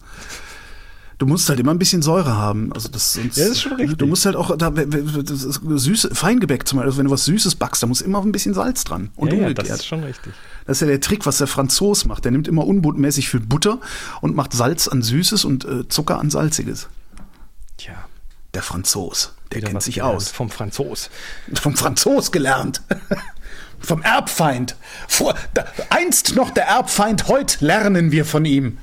Du 1.18 1.26
musst 1.26 1.48
halt 1.48 1.60
immer 1.60 1.72
ein 1.72 1.80
bisschen 1.80 2.02
Säure 2.02 2.36
haben. 2.36 2.74
Also 2.74 2.90
das, 2.90 3.14
sonst, 3.14 3.38
ja, 3.38 3.46
das 3.46 3.54
ist 3.54 3.62
schon 3.62 3.74
richtig. 3.74 3.98
Du 3.98 4.06
musst 4.06 4.26
halt 4.26 4.36
auch 4.36 4.56
da 4.58 4.72
süße 4.74 6.14
Feingebäck 6.14 6.68
zum 6.68 6.78
Beispiel, 6.78 6.90
also 6.90 6.98
wenn 6.98 7.06
du 7.06 7.12
was 7.12 7.26
Süßes 7.26 7.56
backst, 7.56 7.82
da 7.82 7.88
muss 7.88 8.02
immer 8.02 8.22
ein 8.22 8.34
bisschen 8.34 8.54
Salz 8.54 8.84
dran. 8.84 9.12
Und 9.16 9.30
ja, 9.30 9.36
umgekehrt. 9.36 9.68
Ja, 9.68 9.74
das 9.74 9.80
ist 9.80 9.88
schon 9.88 10.04
richtig. 10.04 10.34
Das 10.68 10.78
ist 10.78 10.82
ja 10.82 10.88
der 10.88 11.00
Trick, 11.00 11.26
was 11.26 11.38
der 11.38 11.48
Franzos 11.48 12.06
macht. 12.06 12.26
Der 12.26 12.32
nimmt 12.32 12.48
immer 12.48 12.68
unbotmäßig 12.68 13.30
viel 13.30 13.40
Butter 13.40 13.80
und 14.22 14.36
macht 14.36 14.52
Salz 14.52 14.88
an 14.90 15.02
Süßes 15.02 15.46
und 15.46 15.64
äh, 15.64 15.88
Zucker 15.88 16.20
an 16.20 16.30
Salziges. 16.30 16.90
Tja. 17.78 17.96
Der 18.56 18.64
Franzos. 18.64 19.34
Der 19.52 19.58
Wieder 19.58 19.68
kennt 19.68 19.84
sich 19.84 20.02
aus. 20.02 20.30
Vom 20.30 20.50
Franzos. 20.50 21.10
Vom 21.54 21.76
Franzos 21.76 22.32
gelernt. 22.32 22.82
Vom 23.82 24.02
Erbfeind. 24.02 24.78
Vor, 25.10 25.36
da, 25.54 25.66
einst 25.90 26.36
noch 26.36 26.52
der 26.52 26.66
Erbfeind, 26.66 27.28
heute 27.28 27.64
lernen 27.66 28.14
wir 28.14 28.24
von 28.24 28.46
ihm. 28.46 28.78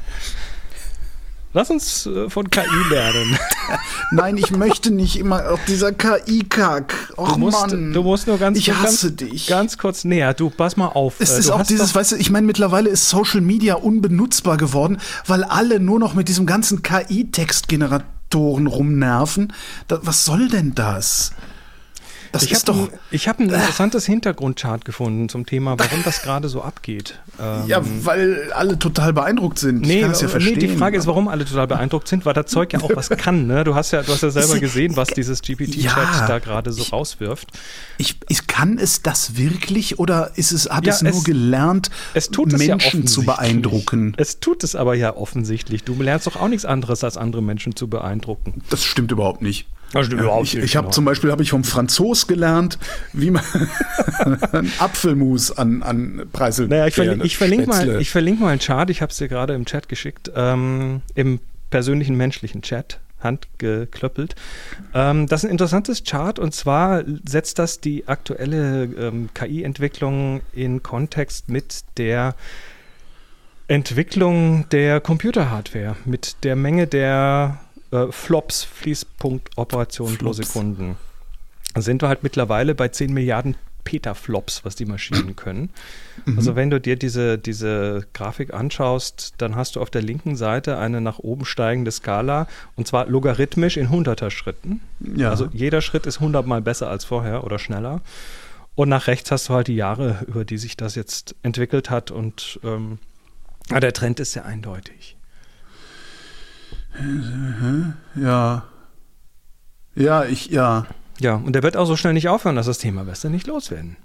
Lass 1.54 1.70
uns 1.70 2.06
äh, 2.06 2.28
von 2.28 2.50
KI 2.50 2.60
lernen. 2.90 3.38
Nein, 4.10 4.36
ich 4.36 4.50
möchte 4.50 4.90
nicht 4.90 5.18
immer 5.18 5.50
auf 5.50 5.60
dieser 5.66 5.92
KI-Kack. 5.92 7.14
Och 7.16 7.32
du 7.32 7.38
musst, 7.38 7.60
Mann. 7.60 7.94
Du 7.94 8.02
musst 8.02 8.26
nur 8.26 8.38
ganz, 8.38 8.58
ich 8.58 8.70
hasse 8.74 9.08
ganz, 9.08 9.16
dich. 9.16 9.46
ganz 9.46 9.78
kurz 9.78 10.04
näher. 10.04 10.34
Du, 10.34 10.50
pass 10.50 10.76
mal 10.76 10.88
auf. 10.88 11.14
Es 11.18 11.32
äh, 11.32 11.38
ist 11.38 11.50
auch 11.50 11.62
dieses, 11.62 11.94
weißt 11.94 12.12
du, 12.12 12.16
ich 12.16 12.30
meine, 12.30 12.46
mittlerweile 12.46 12.90
ist 12.90 13.08
Social 13.08 13.40
Media 13.40 13.76
unbenutzbar 13.76 14.58
geworden, 14.58 14.98
weil 15.26 15.44
alle 15.44 15.80
nur 15.80 15.98
noch 15.98 16.12
mit 16.12 16.28
diesem 16.28 16.44
ganzen 16.44 16.82
KI-Textgenerator 16.82 18.06
Faktoren 18.32 18.66
rumnerven. 18.66 19.52
Da, 19.88 19.98
was 20.04 20.24
soll 20.24 20.48
denn 20.48 20.74
das? 20.74 21.32
Das 22.32 22.44
ich 22.44 22.52
ist 22.52 22.68
doch. 22.68 22.76
Ein, 22.76 22.88
ich 23.10 23.28
habe 23.28 23.42
ein 23.42 23.50
interessantes 23.50 24.06
Hintergrundchart 24.06 24.86
gefunden 24.86 25.28
zum 25.28 25.44
Thema, 25.44 25.78
warum 25.78 26.02
das 26.02 26.22
gerade 26.22 26.48
so 26.48 26.62
abgeht. 26.62 27.20
Ähm, 27.38 27.66
ja, 27.66 27.82
weil 27.82 28.50
alle 28.54 28.78
total 28.78 29.12
beeindruckt 29.12 29.58
sind. 29.58 29.82
Nee, 29.82 29.96
ich 29.96 30.00
kann 30.00 30.10
es 30.12 30.22
ja 30.22 30.28
verstehen. 30.28 30.54
Nee, 30.54 30.66
die 30.66 30.76
Frage 30.76 30.96
ist, 30.96 31.06
warum 31.06 31.28
alle 31.28 31.44
total 31.44 31.66
beeindruckt 31.66 32.08
sind, 32.08 32.24
weil 32.24 32.32
das 32.32 32.46
Zeug 32.46 32.72
ja 32.72 32.80
auch 32.80 32.90
was 32.94 33.10
kann. 33.18 33.46
Ne? 33.46 33.64
Du 33.64 33.74
hast 33.74 33.90
ja, 33.90 34.02
du 34.02 34.12
hast 34.12 34.22
ja 34.22 34.30
selber 34.30 34.58
gesehen, 34.58 34.96
was 34.96 35.08
dieses 35.08 35.42
GPT-Chat 35.42 35.84
ja, 35.84 36.26
da 36.26 36.38
gerade 36.38 36.72
so 36.72 36.84
rauswirft. 36.84 37.48
Ich, 37.98 38.16
ich, 38.28 38.46
kann 38.46 38.78
es 38.78 39.02
das 39.02 39.36
wirklich 39.36 39.98
oder 39.98 40.32
ist 40.36 40.52
es, 40.52 40.70
hat 40.70 40.86
ja, 40.86 40.94
es 40.94 41.02
nur 41.02 41.12
es, 41.12 41.24
gelernt, 41.24 41.90
es 42.14 42.30
Menschen 42.30 43.02
ja 43.02 43.06
zu 43.06 43.24
beeindrucken? 43.24 44.14
Es 44.16 44.40
tut 44.40 44.64
es 44.64 44.74
aber 44.74 44.94
ja 44.94 45.14
offensichtlich. 45.16 45.84
Du 45.84 46.00
lernst 46.00 46.26
doch 46.26 46.36
auch 46.36 46.48
nichts 46.48 46.64
anderes, 46.64 47.04
als 47.04 47.18
andere 47.18 47.42
Menschen 47.42 47.76
zu 47.76 47.88
beeindrucken. 47.88 48.62
Das 48.70 48.84
stimmt 48.84 49.12
überhaupt 49.12 49.42
nicht. 49.42 49.66
Ich 50.42 50.56
ich 50.56 50.76
habe 50.76 50.86
genau. 50.86 50.92
zum 50.92 51.04
Beispiel 51.04 51.30
habe 51.30 51.42
ich 51.42 51.50
vom 51.50 51.64
Franzos 51.64 52.26
gelernt, 52.26 52.78
wie 53.12 53.30
man 53.30 53.42
Apfelmus 54.78 55.50
an, 55.50 55.82
an 55.82 56.26
Preiselbeeren 56.32 56.70
Naja, 56.70 56.88
ich, 56.88 56.94
verlink, 56.94 57.24
ich 57.24 57.36
verlinke 57.36 57.66
mal, 57.66 58.00
ich 58.00 58.10
verlinke 58.10 58.42
mal 58.42 58.48
einen 58.50 58.60
Chart, 58.60 58.88
ich 58.90 59.02
habe 59.02 59.10
es 59.10 59.18
dir 59.18 59.28
gerade 59.28 59.54
im 59.54 59.66
Chat 59.66 59.88
geschickt, 59.88 60.30
ähm, 60.34 61.02
im 61.14 61.40
persönlichen 61.70 62.16
menschlichen 62.16 62.62
Chat 62.62 63.00
handgeklöppelt. 63.20 64.34
Ähm, 64.94 65.26
das 65.26 65.40
ist 65.40 65.48
ein 65.48 65.52
interessantes 65.52 66.04
Chart 66.04 66.38
und 66.38 66.54
zwar 66.54 67.02
setzt 67.26 67.58
das 67.58 67.80
die 67.80 68.08
aktuelle 68.08 68.84
ähm, 68.84 69.28
KI-Entwicklung 69.34 70.40
in 70.52 70.82
Kontext 70.82 71.48
mit 71.48 71.84
der 71.98 72.34
Entwicklung 73.68 74.66
der 74.70 75.00
Computerhardware, 75.00 75.96
mit 76.04 76.44
der 76.44 76.56
Menge 76.56 76.86
der 76.86 77.60
äh, 77.92 78.10
Flops, 78.10 78.64
Fließpunktoperationen 78.64 80.18
pro 80.18 80.32
Sekunden. 80.32 80.96
Sind 81.76 82.02
wir 82.02 82.08
halt 82.08 82.22
mittlerweile 82.22 82.74
bei 82.74 82.88
10 82.88 83.12
Milliarden 83.12 83.54
Petaflops, 83.84 84.64
was 84.64 84.76
die 84.76 84.84
Maschinen 84.84 85.36
können. 85.36 85.70
Mhm. 86.24 86.38
Also 86.38 86.56
wenn 86.56 86.70
du 86.70 86.80
dir 86.80 86.96
diese, 86.96 87.38
diese 87.38 88.06
Grafik 88.12 88.54
anschaust, 88.54 89.34
dann 89.38 89.56
hast 89.56 89.76
du 89.76 89.80
auf 89.80 89.90
der 89.90 90.02
linken 90.02 90.36
Seite 90.36 90.78
eine 90.78 91.00
nach 91.00 91.18
oben 91.18 91.44
steigende 91.44 91.90
Skala 91.90 92.46
und 92.76 92.86
zwar 92.86 93.06
logarithmisch 93.06 93.76
in 93.76 93.88
100er 93.88 94.30
Schritten. 94.30 94.80
Ja. 95.00 95.30
Also 95.30 95.48
jeder 95.52 95.80
Schritt 95.80 96.06
ist 96.06 96.18
100 96.18 96.46
mal 96.46 96.62
besser 96.62 96.88
als 96.88 97.04
vorher 97.04 97.44
oder 97.44 97.58
schneller. 97.58 98.00
Und 98.74 98.88
nach 98.88 99.06
rechts 99.06 99.30
hast 99.30 99.48
du 99.48 99.54
halt 99.54 99.68
die 99.68 99.76
Jahre, 99.76 100.24
über 100.26 100.44
die 100.44 100.56
sich 100.56 100.76
das 100.76 100.94
jetzt 100.94 101.34
entwickelt 101.42 101.90
hat 101.90 102.10
und 102.10 102.58
ähm, 102.64 102.98
der 103.70 103.92
Trend 103.92 104.18
ist 104.18 104.32
sehr 104.32 104.46
eindeutig. 104.46 105.16
Ja. 108.14 108.64
Ja, 109.94 110.24
ich, 110.24 110.46
ja. 110.46 110.86
Ja, 111.18 111.34
und 111.34 111.52
der 111.52 111.62
wird 111.62 111.76
auch 111.76 111.86
so 111.86 111.96
schnell 111.96 112.14
nicht 112.14 112.28
aufhören, 112.28 112.56
dass 112.56 112.66
das 112.66 112.78
Thema 112.78 113.06
Western 113.06 113.32
nicht 113.32 113.46
loswerden. 113.46 113.96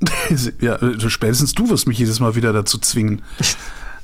ja, 0.60 0.78
spätestens 1.08 1.52
du 1.52 1.68
wirst 1.68 1.86
mich 1.86 1.98
jedes 1.98 2.20
Mal 2.20 2.34
wieder 2.34 2.52
dazu 2.52 2.78
zwingen. 2.78 3.22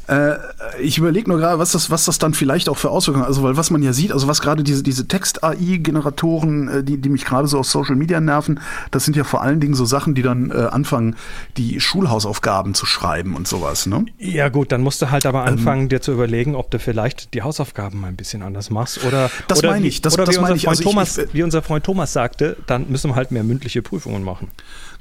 Äh, 0.09 0.37
ich 0.81 0.99
überlege 0.99 1.29
nur 1.29 1.39
gerade, 1.39 1.59
was 1.59 1.73
das, 1.73 1.91
was 1.91 2.05
das 2.05 2.19
dann 2.19 2.35
vielleicht 2.35 2.69
auch 2.69 2.77
für 2.77 2.91
Auswirkungen 2.91 3.23
hat. 3.23 3.29
Also, 3.29 3.43
weil 3.43 3.57
was 3.57 3.71
man 3.71 3.83
ja 3.83 3.93
sieht, 3.93 4.13
also 4.13 4.29
was 4.29 4.41
gerade 4.41 4.63
diese, 4.63 4.83
diese 4.83 5.09
Text-AI-Generatoren, 5.09 6.69
äh, 6.69 6.85
die, 6.85 6.99
die 6.99 7.09
mich 7.09 7.25
gerade 7.25 7.49
so 7.49 7.59
auf 7.59 7.67
Social 7.67 7.97
Media 7.97 8.21
nerven, 8.21 8.61
das 8.91 9.05
sind 9.05 9.17
ja 9.17 9.25
vor 9.25 9.43
allen 9.43 9.61
Dingen 9.61 9.75
so 9.75 9.85
Sachen, 9.85 10.15
die 10.15 10.23
dann 10.23 10.51
äh, 10.51 10.55
anfangen, 10.55 11.17
die 11.57 11.81
Schulhausaufgaben 11.81 12.75
zu 12.75 12.87
schreiben 12.87 13.35
und 13.35 13.49
sowas, 13.49 13.87
ne? 13.87 14.07
Ja, 14.19 14.49
gut, 14.49 14.73
dann 14.73 14.83
musst 14.83 15.03
du 15.03 15.11
halt 15.11 15.27
aber 15.27 15.43
ähm, 15.43 15.55
anfangen, 15.55 15.83
ähm, 15.83 15.89
dir 15.89 16.01
zu 16.01 16.13
überlegen, 16.13 16.55
ob 16.55 16.71
du 16.71 16.79
vielleicht 16.79 17.35
die 17.35 17.43
Hausaufgaben 17.43 18.01
mal 18.01 18.09
ein 18.09 18.17
bisschen 18.17 18.43
anders 18.43 18.71
machst. 18.71 19.05
Oder, 19.05 19.31
das 19.49 19.59
oder 19.59 19.71
meine 19.71 19.87
ich. 19.87 20.03
Das, 20.03 20.15
oder 20.15 20.25
das 20.25 20.37
wie, 20.37 20.41
unser 20.41 20.55
ich. 20.55 20.69
Also 20.69 20.83
Thomas, 20.85 21.19
ich, 21.19 21.35
wie 21.35 21.43
unser 21.43 21.63
Freund 21.63 21.85
Thomas 21.85 22.13
sagte, 22.13 22.57
dann 22.67 22.87
müssen 22.89 23.11
wir 23.11 23.17
halt 23.17 23.33
mehr 23.33 23.45
mündliche 23.45 23.83
Prüfungen 23.83 24.23
machen. 24.23 24.51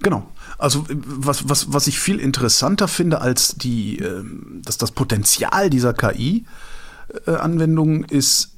Genau. 0.02 0.26
Also 0.58 0.86
was, 0.90 1.50
was, 1.50 1.74
was 1.74 1.88
ich 1.88 2.00
viel 2.00 2.20
interessanter 2.20 2.88
finde 2.88 3.20
als 3.22 3.56
die, 3.56 4.00
äh, 4.00 4.24
dass 4.62 4.78
das 4.78 4.92
Potenzial 4.92 5.70
dieser 5.70 5.94
KI-Anwendungen 5.94 8.06
äh, 8.06 8.16
ist 8.16 8.56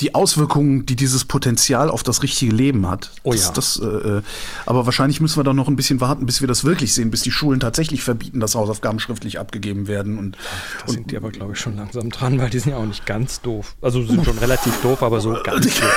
die 0.00 0.14
Auswirkungen, 0.14 0.86
die 0.86 0.96
dieses 0.96 1.24
Potenzial 1.24 1.88
auf 1.88 2.02
das 2.02 2.24
richtige 2.24 2.52
Leben 2.52 2.88
hat. 2.88 3.12
Oh 3.22 3.30
das, 3.30 3.44
ja. 3.44 3.52
Das, 3.52 3.80
äh, 3.80 3.86
äh, 3.86 4.22
aber 4.66 4.86
wahrscheinlich 4.86 5.20
müssen 5.20 5.38
wir 5.38 5.44
da 5.44 5.52
noch 5.52 5.68
ein 5.68 5.76
bisschen 5.76 6.00
warten, 6.00 6.26
bis 6.26 6.40
wir 6.40 6.48
das 6.48 6.64
wirklich 6.64 6.92
sehen, 6.92 7.12
bis 7.12 7.22
die 7.22 7.30
Schulen 7.30 7.60
tatsächlich 7.60 8.02
verbieten, 8.02 8.40
dass 8.40 8.56
Hausaufgaben 8.56 8.98
schriftlich 8.98 9.38
abgegeben 9.38 9.86
werden. 9.86 10.18
Und, 10.18 10.36
da 10.84 10.92
sind 10.92 11.12
die 11.12 11.16
aber, 11.16 11.30
glaube 11.30 11.52
ich, 11.52 11.60
schon 11.60 11.76
langsam 11.76 12.10
dran, 12.10 12.40
weil 12.40 12.50
die 12.50 12.58
sind 12.58 12.72
ja 12.72 12.78
auch 12.78 12.86
nicht 12.86 13.06
ganz 13.06 13.40
doof. 13.40 13.76
Also 13.80 14.04
sind 14.04 14.24
schon 14.24 14.38
relativ 14.38 14.80
doof, 14.82 15.00
aber 15.02 15.20
so 15.20 15.38
ganz 15.44 15.64
doof. 15.64 15.92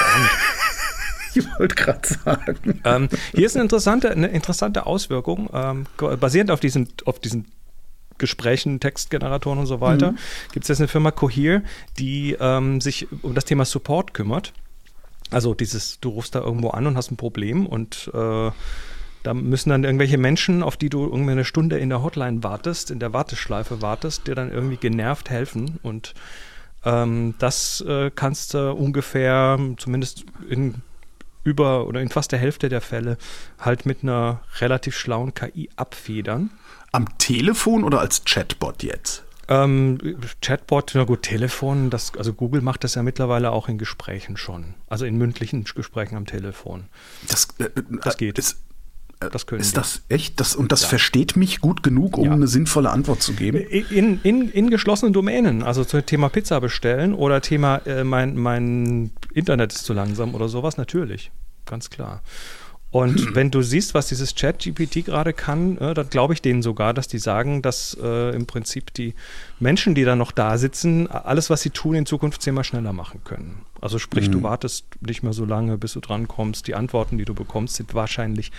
Ich 1.35 1.45
wollte 1.59 1.75
gerade 1.75 2.07
sagen. 2.07 2.81
Ähm, 2.83 3.09
hier 3.33 3.45
ist 3.45 3.55
eine 3.55 3.63
interessante, 3.63 4.11
eine 4.11 4.27
interessante 4.27 4.85
Auswirkung, 4.85 5.49
ähm, 5.53 5.85
basierend 6.19 6.51
auf 6.51 6.59
diesen, 6.59 6.89
auf 7.05 7.19
diesen 7.19 7.45
Gesprächen, 8.17 8.79
Textgeneratoren 8.79 9.59
und 9.59 9.67
so 9.67 9.81
weiter, 9.81 10.13
mhm. 10.13 10.17
gibt 10.51 10.65
es 10.65 10.69
jetzt 10.69 10.79
eine 10.79 10.87
Firma 10.87 11.11
Cohere, 11.11 11.63
die 11.99 12.35
ähm, 12.39 12.81
sich 12.81 13.07
um 13.21 13.35
das 13.35 13.45
Thema 13.45 13.65
Support 13.65 14.13
kümmert. 14.13 14.53
Also 15.29 15.53
dieses, 15.53 15.99
du 15.99 16.09
rufst 16.09 16.35
da 16.35 16.39
irgendwo 16.39 16.69
an 16.69 16.87
und 16.87 16.97
hast 16.97 17.11
ein 17.11 17.17
Problem 17.17 17.65
und 17.65 18.09
äh, 18.13 18.51
da 19.23 19.33
müssen 19.33 19.71
dann 19.71 19.83
irgendwelche 19.83 20.17
Menschen, 20.17 20.63
auf 20.63 20.77
die 20.77 20.89
du 20.89 21.03
irgendwie 21.03 21.31
eine 21.31 21.43
Stunde 21.43 21.77
in 21.79 21.89
der 21.89 22.01
Hotline 22.01 22.43
wartest, 22.43 22.91
in 22.91 22.99
der 22.99 23.11
Warteschleife 23.11 23.81
wartest, 23.81 24.27
dir 24.27 24.35
dann 24.35 24.51
irgendwie 24.51 24.77
genervt 24.77 25.29
helfen 25.29 25.79
und 25.83 26.13
ähm, 26.85 27.35
das 27.39 27.81
äh, 27.81 28.09
kannst 28.13 28.53
du 28.53 28.73
ungefähr, 28.73 29.59
zumindest 29.77 30.23
in 30.49 30.75
über 31.47 31.87
oder 31.87 32.01
in 32.01 32.09
fast 32.09 32.33
der 32.33 32.39
Hälfte 32.39 32.67
der 32.67 32.81
Fälle 32.81 33.17
halt 33.57 33.85
mit 33.85 34.03
einer 34.03 34.41
relativ 34.59 34.97
schlauen 34.97 35.33
KI 35.33 35.69
abfedern. 35.77 36.51
Am 36.91 37.17
Telefon 37.17 37.83
oder 37.83 38.01
als 38.01 38.25
Chatbot 38.25 38.83
jetzt? 38.83 39.23
Ähm, 39.49 39.97
Chatbot, 40.41 40.91
na 40.93 41.05
gut, 41.05 41.21
Telefon, 41.21 41.89
das, 41.89 42.11
also 42.17 42.33
Google 42.33 42.61
macht 42.61 42.83
das 42.83 42.95
ja 42.95 43.03
mittlerweile 43.03 43.51
auch 43.51 43.69
in 43.69 43.77
Gesprächen 43.77 44.35
schon. 44.35 44.73
Also 44.87 45.05
in 45.05 45.17
mündlichen 45.17 45.63
Gesprächen 45.63 46.17
am 46.17 46.25
Telefon. 46.25 46.87
Das, 47.29 47.47
äh, 47.59 47.69
das 48.03 48.15
äh, 48.15 48.17
geht. 48.17 48.37
Ist, 48.39 48.57
äh, 49.21 49.29
das 49.29 49.45
können 49.45 49.61
ist 49.61 49.71
die. 49.71 49.79
das 49.79 50.01
echt? 50.09 50.39
Das, 50.41 50.53
und 50.53 50.73
das 50.73 50.81
ja. 50.81 50.89
versteht 50.89 51.37
mich 51.37 51.61
gut 51.61 51.81
genug, 51.81 52.17
um 52.17 52.25
ja. 52.25 52.33
eine 52.33 52.47
sinnvolle 52.47 52.89
Antwort 52.89 53.21
zu 53.21 53.33
geben? 53.33 53.59
In, 53.59 54.19
in, 54.23 54.51
in 54.51 54.69
geschlossenen 54.69 55.13
Domänen, 55.13 55.63
also 55.63 55.85
zum 55.85 56.05
Thema 56.05 56.27
Pizza 56.27 56.59
bestellen 56.59 57.13
oder 57.13 57.41
Thema 57.41 57.77
äh, 57.85 58.03
mein, 58.03 58.35
mein 58.35 59.11
Internet 59.37 59.73
ist 59.73 59.85
zu 59.85 59.93
langsam 59.93 60.35
oder 60.35 60.49
sowas, 60.49 60.77
natürlich, 60.77 61.31
ganz 61.65 61.89
klar. 61.89 62.21
Und 62.89 63.17
wenn 63.35 63.51
du 63.51 63.61
siehst, 63.61 63.93
was 63.93 64.07
dieses 64.07 64.33
Chat-GPT 64.33 65.05
gerade 65.05 65.33
kann, 65.33 65.77
äh, 65.77 65.93
dann 65.93 66.09
glaube 66.09 66.33
ich 66.33 66.41
denen 66.41 66.61
sogar, 66.61 66.93
dass 66.93 67.07
die 67.07 67.19
sagen, 67.19 67.61
dass 67.61 67.97
äh, 68.01 68.35
im 68.35 68.45
Prinzip 68.45 68.93
die 68.93 69.13
Menschen, 69.59 69.95
die 69.95 70.03
da 70.03 70.15
noch 70.15 70.31
da 70.31 70.57
sitzen, 70.57 71.07
alles, 71.07 71.49
was 71.49 71.61
sie 71.61 71.69
tun, 71.69 71.95
in 71.95 72.05
Zukunft 72.05 72.41
zehnmal 72.41 72.63
schneller 72.63 72.93
machen 72.93 73.21
können. 73.23 73.65
Also 73.81 73.99
sprich, 73.99 74.27
mhm. 74.27 74.33
du 74.33 74.43
wartest 74.43 74.85
nicht 75.01 75.23
mehr 75.23 75.33
so 75.33 75.45
lange, 75.45 75.77
bis 75.77 75.93
du 75.93 75.99
drankommst. 75.99 76.67
Die 76.67 76.75
Antworten, 76.75 77.17
die 77.17 77.25
du 77.25 77.33
bekommst, 77.33 77.75
sind 77.75 77.93
wahrscheinlich, 77.93 78.51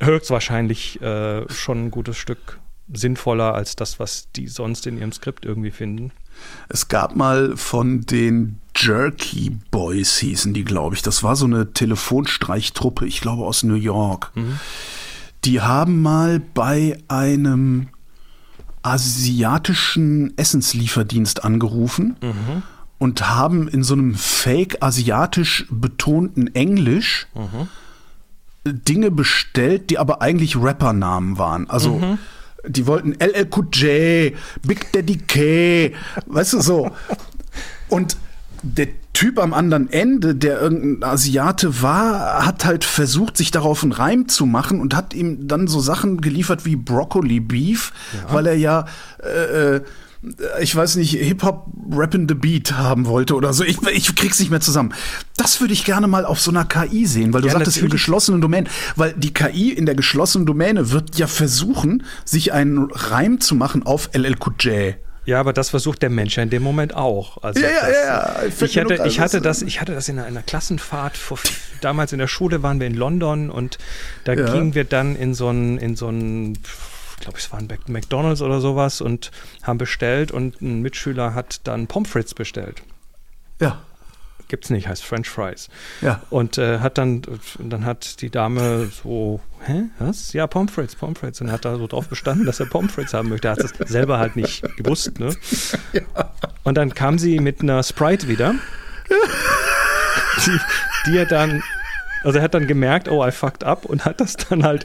höchstwahrscheinlich 0.00 1.00
äh, 1.02 1.48
schon 1.50 1.86
ein 1.86 1.90
gutes 1.90 2.16
Stück 2.16 2.58
sinnvoller 2.92 3.54
als 3.54 3.76
das, 3.76 3.98
was 3.98 4.30
die 4.32 4.46
sonst 4.46 4.86
in 4.86 4.98
ihrem 4.98 5.12
Skript 5.12 5.44
irgendwie 5.44 5.70
finden. 5.70 6.12
Es 6.68 6.88
gab 6.88 7.16
mal 7.16 7.56
von 7.56 8.02
den 8.02 8.60
Jerky 8.76 9.56
Boys 9.70 10.18
hießen 10.18 10.52
die, 10.52 10.64
glaube 10.64 10.96
ich. 10.96 11.02
Das 11.02 11.22
war 11.22 11.36
so 11.36 11.46
eine 11.46 11.72
Telefonstreichtruppe, 11.72 13.06
ich 13.06 13.20
glaube 13.20 13.44
aus 13.44 13.62
New 13.62 13.74
York. 13.74 14.32
Mhm. 14.34 14.58
Die 15.44 15.60
haben 15.60 16.02
mal 16.02 16.40
bei 16.40 16.98
einem 17.08 17.88
asiatischen 18.82 20.36
Essenslieferdienst 20.36 21.44
angerufen 21.44 22.16
mhm. 22.20 22.62
und 22.98 23.28
haben 23.28 23.68
in 23.68 23.82
so 23.82 23.94
einem 23.94 24.14
fake 24.14 24.82
asiatisch 24.82 25.66
betonten 25.70 26.54
Englisch 26.54 27.26
mhm. 27.34 27.68
Dinge 28.66 29.10
bestellt, 29.10 29.90
die 29.90 29.98
aber 29.98 30.22
eigentlich 30.22 30.56
Rappernamen 30.56 31.38
waren. 31.38 31.68
Also 31.68 31.94
mhm. 31.94 32.18
Die 32.66 32.86
wollten 32.86 33.14
LL 33.18 33.48
Cool 33.54 33.66
J, 33.72 34.34
Big 34.66 34.92
Daddy 34.92 35.18
K, 35.18 35.92
weißt 36.26 36.54
du 36.54 36.60
so. 36.60 36.90
Und 37.88 38.16
der 38.62 38.88
Typ 39.12 39.38
am 39.38 39.54
anderen 39.54 39.92
Ende, 39.92 40.34
der 40.34 40.60
irgendein 40.60 41.08
Asiate 41.08 41.82
war, 41.82 42.44
hat 42.44 42.64
halt 42.64 42.84
versucht, 42.84 43.36
sich 43.36 43.52
darauf 43.52 43.84
einen 43.84 43.92
Reim 43.92 44.26
zu 44.26 44.44
machen 44.44 44.80
und 44.80 44.96
hat 44.96 45.14
ihm 45.14 45.46
dann 45.46 45.68
so 45.68 45.78
Sachen 45.78 46.20
geliefert 46.20 46.64
wie 46.64 46.74
Broccoli 46.74 47.38
Beef, 47.38 47.92
ja. 48.12 48.34
weil 48.34 48.46
er 48.46 48.56
ja 48.56 48.86
äh, 49.22 49.76
äh 49.76 49.80
ich 50.60 50.74
weiß 50.74 50.96
nicht, 50.96 51.12
Hip-Hop 51.14 51.66
Rap 51.92 52.14
in 52.14 52.28
the 52.28 52.34
Beat 52.34 52.72
haben 52.72 53.06
wollte 53.06 53.34
oder 53.34 53.52
so. 53.52 53.64
Ich, 53.64 53.80
ich 53.92 54.14
krieg's 54.14 54.38
nicht 54.38 54.50
mehr 54.50 54.60
zusammen. 54.60 54.94
Das 55.36 55.60
würde 55.60 55.72
ich 55.74 55.84
gerne 55.84 56.06
mal 56.06 56.24
auf 56.24 56.40
so 56.40 56.50
einer 56.50 56.64
KI 56.64 57.06
sehen, 57.06 57.32
weil 57.32 57.42
du 57.42 57.48
ja, 57.48 57.52
sagtest 57.54 57.78
in 57.78 57.88
geschlossenen 57.88 58.40
Domänen. 58.40 58.68
Weil 58.96 59.12
die 59.14 59.34
KI 59.34 59.70
in 59.72 59.86
der 59.86 59.94
geschlossenen 59.94 60.46
Domäne 60.46 60.90
wird 60.90 61.16
ja 61.18 61.26
versuchen, 61.26 62.04
sich 62.24 62.52
einen 62.52 62.90
Reim 62.90 63.40
zu 63.40 63.54
machen 63.54 63.84
auf 63.84 64.10
LL 64.14 64.36
Cool 64.44 64.54
J. 64.60 64.94
Ja, 65.26 65.40
aber 65.40 65.54
das 65.54 65.70
versucht 65.70 66.02
der 66.02 66.10
Mensch 66.10 66.36
ja 66.36 66.42
in 66.42 66.50
dem 66.50 66.62
Moment 66.62 66.94
auch. 66.94 67.42
Also 67.42 67.60
ja, 67.60 67.68
ja, 67.68 67.88
ja, 67.90 68.36
Ich, 68.60 68.76
hatte, 68.78 69.02
ich, 69.06 69.20
hatte 69.20 69.40
das, 69.40 69.62
ich 69.62 69.80
hatte 69.80 69.94
das 69.94 70.08
in 70.08 70.18
einer 70.18 70.42
Klassenfahrt 70.42 71.16
vor 71.16 71.38
damals 71.80 72.12
in 72.12 72.18
der 72.18 72.26
Schule 72.28 72.62
waren 72.62 72.78
wir 72.78 72.86
in 72.86 72.94
London 72.94 73.50
und 73.50 73.78
da 74.24 74.34
Ja. 74.34 74.52
gingen 74.52 74.74
wir 74.74 74.84
dann 74.84 75.16
in 75.16 75.34
so 75.34 75.48
ein, 75.48 75.78
in 75.78 75.96
so 75.96 76.08
ein, 76.08 76.52
ich 76.54 76.93
glaube, 77.24 77.38
es 77.38 77.50
war 77.52 77.58
ein 77.58 77.66
Mac- 77.66 77.88
McDonalds 77.88 78.40
oder 78.42 78.60
sowas 78.60 79.00
und 79.00 79.30
haben 79.62 79.78
bestellt 79.78 80.30
und 80.32 80.60
ein 80.62 80.80
Mitschüler 80.82 81.34
hat 81.34 81.60
dann 81.66 81.86
Pommes 81.86 82.08
frites 82.10 82.34
bestellt. 82.34 82.82
Ja, 83.60 83.80
Gibt's 84.48 84.68
nicht, 84.68 84.86
heißt 84.88 85.02
French 85.02 85.28
Fries. 85.28 85.70
ja. 86.02 86.20
Und 86.28 86.58
äh, 86.58 86.80
hat 86.80 86.98
dann, 86.98 87.22
und 87.58 87.70
dann 87.70 87.86
hat 87.86 88.20
die 88.20 88.28
Dame 88.28 88.90
so, 89.02 89.40
hä, 89.64 89.84
was? 89.98 90.34
Ja, 90.34 90.46
Pommes 90.46 90.70
frites, 90.70 90.94
Pommes 90.96 91.18
frites. 91.18 91.40
Und 91.40 91.50
hat 91.50 91.64
da 91.64 91.76
so 91.78 91.86
drauf 91.86 92.08
bestanden, 92.08 92.44
dass 92.44 92.60
er 92.60 92.66
Pommes 92.66 92.92
frites 92.92 93.14
haben 93.14 93.30
möchte. 93.30 93.48
Er 93.48 93.52
hat 93.52 93.60
es 93.60 93.72
selber 93.90 94.18
halt 94.18 94.36
nicht 94.36 94.62
gewusst, 94.76 95.18
ne? 95.18 95.34
Und 96.62 96.74
dann 96.76 96.92
kam 96.94 97.18
sie 97.18 97.40
mit 97.40 97.62
einer 97.62 97.82
Sprite 97.82 98.28
wieder, 98.28 98.54
die, 100.46 100.58
die 101.06 101.16
er 101.18 101.26
dann, 101.26 101.62
also 102.22 102.38
er 102.38 102.44
hat 102.44 102.54
dann 102.54 102.66
gemerkt, 102.66 103.08
oh, 103.08 103.26
I 103.26 103.30
fucked 103.30 103.64
up 103.64 103.86
und 103.86 104.04
hat 104.04 104.20
das 104.20 104.36
dann 104.36 104.62
halt 104.62 104.84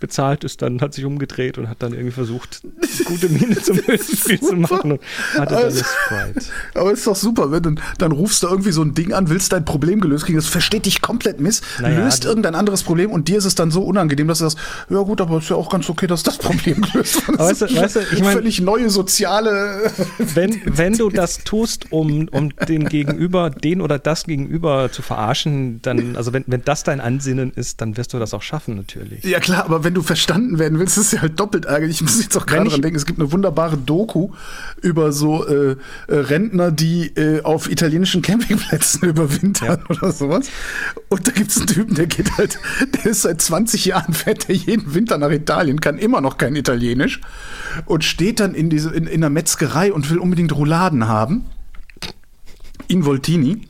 bezahlt, 0.00 0.44
ist 0.44 0.60
dann, 0.62 0.80
hat 0.80 0.92
sich 0.94 1.04
umgedreht 1.04 1.56
und 1.58 1.68
hat 1.68 1.82
dann 1.82 1.92
irgendwie 1.92 2.10
versucht, 2.12 2.62
gute 3.06 3.28
Miene 3.28 3.56
zum 3.56 3.78
Spiel 3.78 4.40
zu 4.40 4.56
machen 4.56 4.92
und 4.92 5.00
hatte 5.38 5.54
dann 5.54 5.64
eine 5.64 5.72
Sprite. 5.72 6.46
Aber 6.74 6.92
ist 6.92 7.06
doch 7.06 7.16
super, 7.16 7.50
wenn 7.50 7.62
du, 7.62 7.74
dann 7.98 8.12
rufst 8.12 8.42
du 8.42 8.48
irgendwie 8.48 8.72
so 8.72 8.82
ein 8.82 8.94
Ding 8.94 9.12
an, 9.12 9.28
willst 9.30 9.52
dein 9.52 9.64
Problem 9.64 10.00
gelöst 10.00 10.26
kriegen, 10.26 10.36
das 10.36 10.46
versteht 10.46 10.86
dich 10.86 11.00
komplett 11.00 11.40
miss, 11.40 11.62
Naja, 11.80 12.04
löst 12.04 12.24
irgendein 12.24 12.54
anderes 12.54 12.82
Problem 12.82 13.10
und 13.10 13.28
dir 13.28 13.38
ist 13.38 13.44
es 13.44 13.54
dann 13.54 13.70
so 13.70 13.82
unangenehm, 13.82 14.28
dass 14.28 14.38
du 14.38 14.44
sagst, 14.48 14.58
ja 14.90 14.98
gut, 15.00 15.20
aber 15.20 15.38
ist 15.38 15.48
ja 15.50 15.56
auch 15.56 15.70
ganz 15.70 15.88
okay, 15.88 16.06
dass 16.06 16.22
das 16.22 16.38
Problem 16.38 16.80
gelöst 16.92 17.26
wird. 17.28 17.38
Weißt 17.38 17.62
du- 17.62 17.74
weißt 17.76 17.96
du, 17.96 18.00
ich 18.12 18.20
mein- 18.22 18.32
völlig 18.32 18.60
neue 18.60 18.90
soziale 18.90 19.90
wenn, 20.18 20.60
wenn 20.64 20.94
du 20.94 21.08
das 21.10 21.44
tust, 21.44 21.92
um, 21.92 22.28
um 22.30 22.50
den 22.68 22.88
Gegenüber, 22.88 23.50
den 23.50 23.80
oder 23.80 23.98
das 23.98 24.24
Gegenüber 24.24 24.90
zu 24.90 25.02
verarschen, 25.02 25.80
dann, 25.82 26.16
also 26.16 26.32
wenn, 26.32 26.44
wenn 26.46 26.62
das 26.64 26.82
dein 26.82 27.00
Ansinnen 27.00 27.52
ist, 27.52 27.80
dann 27.80 27.96
wirst 27.96 28.12
du 28.12 28.18
das 28.18 28.34
auch 28.34 28.42
schaffen, 28.42 28.76
natürlich. 28.76 29.22
Ja 29.24 29.40
klar, 29.40 29.64
aber 29.64 29.83
wenn 29.84 29.94
du 29.94 30.02
verstanden 30.02 30.58
werden 30.58 30.78
willst, 30.78 30.98
ist 30.98 31.06
es 31.06 31.12
ja 31.12 31.22
halt 31.22 31.38
doppelt 31.38 31.66
ärgerlich. 31.66 31.96
Ich 31.96 32.02
muss 32.02 32.20
jetzt 32.22 32.36
auch 32.36 32.46
gerade 32.46 32.68
dran 32.68 32.82
denken, 32.82 32.96
es 32.96 33.06
gibt 33.06 33.20
eine 33.20 33.30
wunderbare 33.30 33.76
Doku 33.76 34.30
über 34.80 35.12
so 35.12 35.46
äh, 35.46 35.72
äh, 35.72 35.76
Rentner, 36.08 36.70
die 36.70 37.08
äh, 37.16 37.42
auf 37.42 37.70
italienischen 37.70 38.22
Campingplätzen 38.22 39.02
überwintern 39.08 39.84
oder 39.88 40.10
sowas. 40.10 40.48
Und 41.08 41.28
da 41.28 41.32
gibt 41.32 41.50
es 41.50 41.58
einen 41.58 41.66
Typen, 41.66 41.94
der 41.94 42.06
geht 42.06 42.36
halt, 42.36 42.58
der 42.94 43.06
ist 43.12 43.22
seit 43.22 43.40
20 43.40 43.84
Jahren, 43.84 44.14
fährt 44.14 44.48
der 44.48 44.56
jeden 44.56 44.94
Winter 44.94 45.18
nach 45.18 45.30
Italien, 45.30 45.80
kann 45.80 45.98
immer 45.98 46.20
noch 46.20 46.38
kein 46.38 46.56
Italienisch 46.56 47.20
und 47.86 48.04
steht 48.04 48.40
dann 48.40 48.54
in, 48.54 48.70
diese, 48.70 48.90
in, 48.90 49.06
in 49.06 49.22
einer 49.22 49.30
Metzgerei 49.30 49.92
und 49.92 50.10
will 50.10 50.18
unbedingt 50.18 50.54
Rouladen 50.54 51.08
haben. 51.08 51.44
In 52.86 53.06
Voltini 53.06 53.62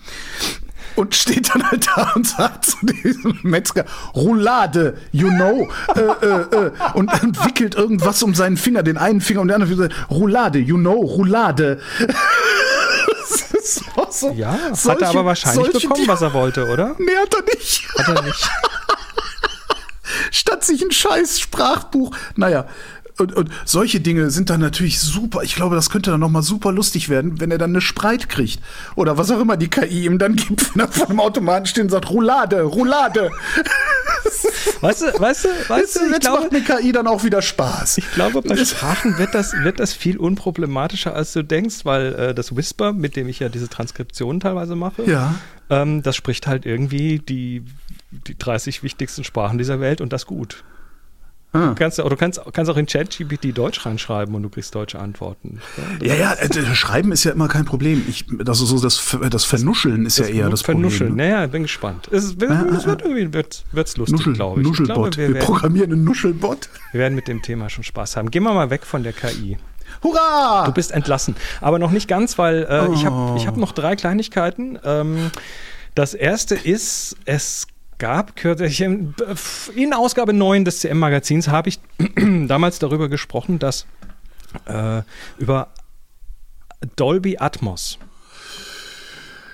und 0.97 1.15
steht 1.15 1.55
dann 1.55 1.69
halt 1.71 1.87
da 1.95 2.13
und 2.15 2.27
sagt 2.27 2.67
zu 2.67 2.77
diesem 2.87 3.39
Metzger, 3.43 3.85
Roulade, 4.15 4.97
you 5.13 5.29
know, 5.29 5.69
äh, 5.95 6.01
äh, 6.01 6.67
äh, 6.67 6.71
und, 6.95 7.11
und 7.23 7.45
wickelt 7.45 7.75
irgendwas 7.75 8.23
um 8.23 8.35
seinen 8.35 8.57
Finger, 8.57 8.83
den 8.83 8.97
einen 8.97 9.21
Finger 9.21 9.41
und 9.41 9.49
den 9.49 9.61
anderen 9.63 9.89
Finger, 9.89 10.09
Roulade, 10.11 10.59
you 10.59 10.77
know, 10.77 10.95
Roulade. 11.01 11.81
Das 13.27 13.81
ist 13.81 13.83
auch 13.97 14.13
so, 14.13 14.31
Ja, 14.33 14.53
hat 14.53 14.77
solche- 14.77 15.03
er 15.05 15.09
aber 15.09 15.25
wahrscheinlich 15.25 15.73
bekommen, 15.73 16.07
was 16.07 16.21
er 16.21 16.35
wollte, 16.35 16.67
oder? 16.69 16.95
Nee, 16.99 17.17
hat 17.21 17.35
er 17.35 17.43
nicht. 17.55 17.89
Hat 17.99 18.09
er 18.17 18.23
nicht. 18.23 18.51
Statt 20.31 20.65
sich 20.65 20.83
ein 20.83 20.91
scheiß 20.93 21.41
Sprachbuch. 21.41 22.15
Naja. 22.37 22.67
Und, 23.16 23.33
und 23.35 23.49
solche 23.64 24.00
Dinge 24.00 24.30
sind 24.30 24.50
dann 24.50 24.61
natürlich 24.61 24.99
super. 25.00 25.42
Ich 25.44 25.54
glaube, 25.54 25.76
das 25.76 25.88
könnte 25.88 26.11
dann 26.11 26.18
nochmal 26.21 26.42
super 26.42 26.73
lustig 26.73 27.09
werden, 27.09 27.40
wenn 27.40 27.50
er 27.52 27.59
dann 27.59 27.71
eine 27.71 27.80
Spreit 27.80 28.28
kriegt. 28.28 28.61
Oder 28.97 29.16
was 29.16 29.30
auch 29.30 29.40
immer 29.40 29.56
die 29.56 29.68
KI 29.68 30.04
ihm 30.06 30.18
dann 30.18 30.35
gibt, 30.35 30.75
wenn 30.75 30.80
er 30.80 30.88
vor 30.88 31.06
dem 31.06 31.21
Automaten 31.21 31.66
steht 31.66 31.85
und 31.85 31.90
sagt, 31.90 32.11
Roulade, 32.11 32.62
Roulade. 32.62 33.30
Weißt 34.80 35.02
du, 35.02 35.21
weißt 35.21 35.44
du, 35.44 35.49
weißt 35.68 35.97
du, 35.97 36.00
ich 36.06 36.12
Jetzt 36.12 36.21
glaube, 36.23 36.42
macht 36.42 36.52
eine 36.54 36.62
KI 36.83 36.92
dann 36.92 37.06
auch 37.06 37.25
wieder 37.25 37.40
Spaß. 37.40 37.99
ich 37.99 38.11
glaube, 38.12 38.42
bei 38.42 38.56
Sprachen 38.64 39.16
wird 39.18 39.35
das, 39.35 39.52
wird 39.62 39.80
das 39.80 39.92
viel 39.92 40.16
unproblematischer, 40.18 41.14
als 41.14 41.33
du 41.33 41.42
denkst, 41.42 41.85
weil 41.85 42.14
äh, 42.14 42.35
das 42.35 42.56
Whisper, 42.56 42.92
mit 42.92 43.16
dem 43.16 43.28
ich 43.28 43.38
ja 43.40 43.49
diese 43.49 43.68
Transkriptionen 43.68 44.40
teilweise 44.40 44.75
mache, 44.76 45.04
Ja. 45.09 45.35
ähm, 45.71 46.02
das 46.02 46.16
spricht 46.16 46.47
halt 46.47 46.66
irgendwie 46.66 47.18
die, 47.18 47.65
die 48.10 48.36
30 48.36 48.82
wichtigsten 48.82 49.25
Sprachen 49.25 49.58
dieser 49.58 49.80
Welt 49.80 50.00
und 50.00 50.12
das 50.12 50.26
gut. 50.26 50.65
Ah. 51.54 51.69
Du 51.69 51.75
kannst, 51.76 51.99
ja- 51.99 52.08
du 52.08 52.17
kannst, 52.17 52.40
kannst 52.52 52.71
auch 52.71 52.76
in 52.76 52.86
ChatGPT 52.86 53.56
Deutsch 53.56 53.86
reinschreiben 53.86 54.34
und 54.34 54.43
du 54.43 54.49
kriegst 54.49 54.75
deutsche 54.75 54.99
Antworten. 54.99 55.60
Ja, 56.02 56.14
ja, 56.14 56.32
äh, 56.34 56.49
das 56.49 56.76
Schreiben 56.76 57.12
ist 57.12 57.23
ja 57.25 57.30
immer 57.30 57.47
kein 57.49 57.64
Problem. 57.64 58.04
Ich, 58.08 58.26
das, 58.40 58.60
ist 58.60 58.69
so 58.69 58.80
das, 58.80 59.17
das 59.30 59.45
Vernuscheln 59.45 60.04
ist 60.04 60.19
ja 60.19 60.26
eher 60.26 60.50
das 60.50 60.62
Vernuscheln. 60.62 61.10
Problem. 61.10 61.26
Ne? 61.28 61.32
Naja, 61.32 61.47
bin 61.47 61.62
gespannt. 61.62 62.08
Es, 62.10 62.40
wird, 62.40 62.50
Ah, 62.50 62.67
ah, 62.71 62.76
es 62.76 62.86
wird 62.86 63.02
irgendwie 63.02 63.32
wird, 63.32 63.64
wird's 63.73 63.97
lustig, 63.97 64.19
Nuschel, 64.19 64.32
glaube 64.34 64.60
ich. 64.62 64.67
ich 64.69 64.75
glaube, 64.75 64.88
Nuschelbot. 65.02 65.17
wir, 65.17 65.28
wir, 65.28 65.34
werden, 65.36 65.47
programmieren 65.47 65.93
einen 65.93 66.04
Nuschelbot. 66.04 66.69
wir 66.93 67.00
werden 67.00 67.14
mit 67.14 67.28
dem 67.28 67.40
Thema 67.40 67.71
schon 67.71 67.84
Spaß 67.84 68.17
haben. 68.17 68.30
Gehen 68.32 68.43
wir 68.43 68.52
mal 68.52 68.71
weg 68.71 68.84
von 68.84 69.04
der 69.04 69.12
KI. 69.12 69.56
Hurra! 70.02 70.64
Du 70.67 70.73
bist 70.73 70.90
entlassen. 70.90 71.36
Aber 71.60 71.78
noch 71.78 71.93
nicht 71.93 72.08
ganz, 72.08 72.36
weil 72.36 72.67
äh, 72.69 72.93
ich 72.95 73.06
habe 73.06 73.14
Oh. 73.14 73.36
ich 73.36 73.47
hab 73.47 73.56
noch 73.56 73.71
drei 73.73 73.95
Kleinigkeiten. 73.95 74.76
Ähm, 74.84 75.30
das 75.95 76.14
erste 76.14 76.56
ist, 76.56 77.17
es 77.26 77.69
gab 78.04 78.36
kürzlich 78.36 78.82
in 78.82 79.14
in 79.75 79.95
Ausgabe 79.95 80.34
9 80.34 80.67
des 80.67 80.80
CM-Magazins 80.80 81.49
habe 81.49 81.71
ich 81.71 81.80
damals 82.47 82.78
darüber 82.78 83.08
gesprochen, 83.08 83.58
dass 83.58 83.86
äh, 84.67 85.00
über 85.38 85.73
Dolby 86.97 87.38
Atmos. 87.38 87.99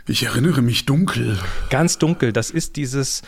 Ich 0.08 0.24
erinnere 0.24 0.62
mich 0.62 0.84
dunkel. 0.84 1.38
Ganz 1.68 1.98
dunkel. 1.98 2.32
Das 2.32 2.50
ist 2.50 2.74
dieses, 2.74 3.22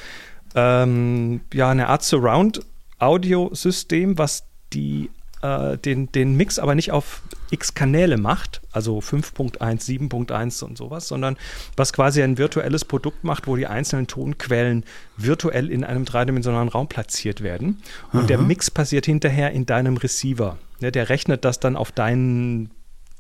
ähm, 0.57 1.43
ja, 1.55 1.71
eine 1.71 1.87
Art 1.87 2.03
Surround-Audio-System, 2.03 4.19
was 4.19 4.43
die, 4.73 5.09
äh, 5.43 5.77
den, 5.79 6.11
den 6.13 6.37
Mix 6.37 6.59
aber 6.59 6.75
nicht 6.75 6.93
auf 6.93 7.23
x 7.51 7.75
Kanäle 7.75 8.17
macht, 8.17 8.63
also 8.73 8.99
5.1, 8.99 9.59
7.1 9.59 10.65
und 10.65 10.79
sowas, 10.79 11.09
sondern 11.09 11.37
was 11.77 11.93
quasi 11.93 12.23
ein 12.23 12.39
virtuelles 12.39 12.85
Produkt 12.85 13.25
macht, 13.25 13.47
wo 13.47 13.57
die 13.57 13.67
einzelnen 13.67 14.07
Tonquellen 14.07 14.85
virtuell 15.17 15.71
in 15.71 15.85
einem 15.85 16.05
dreidimensionalen 16.05 16.69
Raum 16.69 16.89
platziert 16.89 17.43
werden. 17.43 17.83
Und 18.13 18.31
der 18.31 18.39
Mix 18.39 18.71
passiert 18.71 19.05
hinterher 19.05 19.51
in 19.51 19.67
deinem 19.67 19.97
Receiver. 19.97 20.59
Ne, 20.81 20.91
der 20.91 21.09
rechnet 21.09 21.45
das 21.45 21.61
dann 21.61 21.77
auf 21.77 21.93
dein 21.93 22.71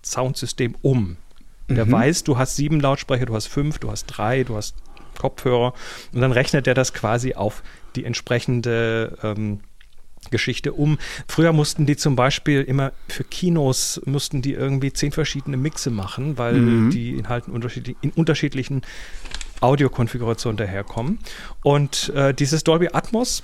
Soundsystem 0.05 0.75
um. 0.83 1.17
Der 1.69 1.91
weiß, 1.91 2.25
du 2.25 2.37
hast 2.37 2.57
sieben 2.57 2.81
Lautsprecher, 2.81 3.25
du 3.25 3.35
hast 3.35 3.47
fünf, 3.47 3.79
du 3.79 3.91
hast 3.91 4.07
drei, 4.07 4.45
du 4.45 4.57
hast 4.57 4.75
Kopfhörer 5.19 5.75
und 6.13 6.21
dann 6.21 6.33
rechnet 6.33 6.67
er 6.67 6.75
das 6.75 6.93
quasi 6.93 7.35
auf 7.35 7.63
die 7.97 8.05
entsprechende 8.05 9.17
ähm, 9.23 9.61
Geschichte 10.31 10.73
um. 10.73 10.99
Früher 11.29 11.53
mussten 11.53 11.87
die 11.87 11.97
zum 11.97 12.17
Beispiel 12.17 12.63
immer 12.63 12.93
für 13.09 13.25
Kinos 13.25 14.01
mussten 14.05 14.43
die 14.43 14.55
irgendwie 14.55 14.93
zehn 14.93 15.13
verschiedene 15.13 15.57
Mixe 15.57 15.91
machen, 15.91 16.39
weil 16.39 16.91
die 16.91 17.19
in, 17.19 17.29
halt 17.29 17.49
unterschiedlich, 17.49 17.97
in 18.01 18.11
unterschiedlichen 18.11 18.83
Audiokonfigurationen 19.61 20.57
daherkommen. 20.57 21.19
Und 21.63 22.11
äh, 22.15 22.35
dieses 22.35 22.65
Dolby 22.65 22.89
Atmos 22.93 23.43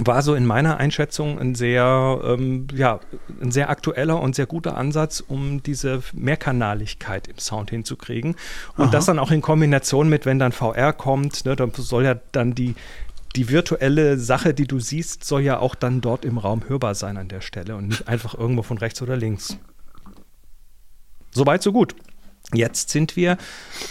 war 0.00 0.22
so 0.22 0.34
in 0.34 0.46
meiner 0.46 0.76
Einschätzung 0.76 1.38
ein 1.38 1.54
sehr, 1.54 2.20
ähm, 2.24 2.68
ja, 2.74 3.00
ein 3.40 3.50
sehr 3.50 3.70
aktueller 3.70 4.20
und 4.20 4.34
sehr 4.34 4.46
guter 4.46 4.76
Ansatz, 4.76 5.22
um 5.26 5.62
diese 5.62 6.02
Mehrkanaligkeit 6.12 7.26
im 7.26 7.38
Sound 7.38 7.70
hinzukriegen. 7.70 8.36
Und 8.76 8.94
das 8.94 9.06
dann 9.06 9.18
auch 9.18 9.30
in 9.30 9.40
Kombination 9.40 10.08
mit, 10.08 10.24
wenn 10.26 10.38
dann 10.38 10.52
VR 10.52 10.92
kommt, 10.92 11.44
ne, 11.44 11.56
dann 11.56 11.72
soll 11.74 12.04
ja 12.04 12.14
dann 12.32 12.54
die, 12.54 12.74
die 13.36 13.48
virtuelle 13.48 14.18
Sache, 14.18 14.54
die 14.54 14.66
du 14.66 14.80
siehst, 14.80 15.24
soll 15.24 15.42
ja 15.42 15.58
auch 15.58 15.74
dann 15.74 16.00
dort 16.00 16.24
im 16.24 16.38
Raum 16.38 16.68
hörbar 16.68 16.94
sein 16.94 17.16
an 17.16 17.28
der 17.28 17.40
Stelle 17.40 17.76
und 17.76 17.88
nicht 17.88 18.08
einfach 18.08 18.34
irgendwo 18.34 18.62
von 18.62 18.78
rechts 18.78 19.02
oder 19.02 19.16
links. 19.16 19.58
Soweit, 21.30 21.62
so 21.62 21.72
gut. 21.72 21.94
Jetzt 22.54 22.90
sind 22.90 23.16
wir 23.16 23.36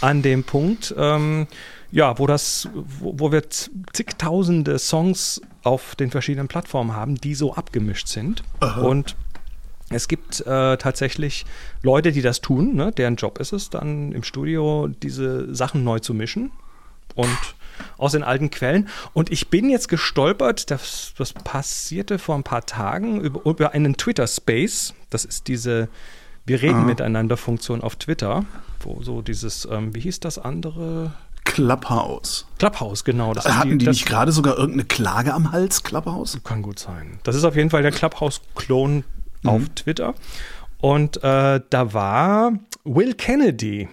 an 0.00 0.22
dem 0.22 0.42
Punkt, 0.42 0.92
ähm, 0.98 1.46
ja, 1.92 2.18
wo 2.18 2.26
das, 2.26 2.68
wo, 2.74 3.14
wo 3.18 3.32
wir 3.32 3.48
zigtausende 3.48 4.78
Songs 4.78 5.40
auf 5.62 5.94
den 5.94 6.10
verschiedenen 6.10 6.48
Plattformen 6.48 6.94
haben, 6.94 7.14
die 7.14 7.34
so 7.34 7.54
abgemischt 7.54 8.08
sind. 8.08 8.42
Und 8.82 9.16
es 9.90 10.08
gibt 10.08 10.40
äh, 10.40 10.76
tatsächlich 10.76 11.46
Leute, 11.82 12.12
die 12.12 12.20
das 12.20 12.40
tun, 12.40 12.74
ne? 12.74 12.92
deren 12.92 13.16
Job 13.16 13.38
ist 13.38 13.52
es, 13.52 13.70
dann 13.70 14.12
im 14.12 14.22
Studio 14.22 14.88
diese 14.88 15.54
Sachen 15.54 15.84
neu 15.84 16.00
zu 16.00 16.12
mischen 16.12 16.50
und 17.14 17.38
aus 17.96 18.12
den 18.12 18.22
alten 18.22 18.50
Quellen. 18.50 18.88
Und 19.12 19.30
ich 19.30 19.48
bin 19.48 19.70
jetzt 19.70 19.88
gestolpert, 19.88 20.70
das, 20.70 21.12
das 21.16 21.32
passierte 21.32 22.18
vor 22.18 22.34
ein 22.34 22.44
paar 22.44 22.66
Tagen 22.66 23.20
über, 23.20 23.44
über 23.48 23.72
einen 23.72 23.96
Twitter-Space. 23.96 24.94
Das 25.10 25.24
ist 25.24 25.48
diese 25.48 25.88
Wir 26.46 26.62
reden 26.62 26.86
miteinander 26.86 27.36
Funktion 27.36 27.82
auf 27.82 27.96
Twitter, 27.96 28.44
wo 28.80 29.02
so 29.02 29.22
dieses, 29.22 29.68
ähm, 29.70 29.94
wie 29.94 30.00
hieß 30.00 30.20
das 30.20 30.38
andere? 30.38 31.12
Clubhouse. 31.44 32.46
Clubhouse, 32.58 33.04
genau. 33.04 33.32
Das 33.32 33.46
ist 33.46 33.56
Hatten 33.56 33.78
die 33.78 33.86
das 33.86 33.96
nicht 33.96 34.06
gerade 34.06 34.32
sogar 34.32 34.56
irgendeine 34.56 34.84
Klage 34.84 35.32
am 35.32 35.50
Hals, 35.50 35.82
Clubhouse? 35.82 36.38
Kann 36.44 36.62
gut 36.62 36.78
sein. 36.78 37.18
Das 37.22 37.34
ist 37.34 37.44
auf 37.44 37.56
jeden 37.56 37.70
Fall 37.70 37.82
der 37.82 37.90
Clubhouse-Klon 37.90 39.04
auf 39.44 39.62
Twitter. 39.74 40.14
Und 40.80 41.22
äh, 41.24 41.60
da 41.70 41.92
war 41.92 42.52
Will 42.84 43.14
Kennedy 43.14 43.88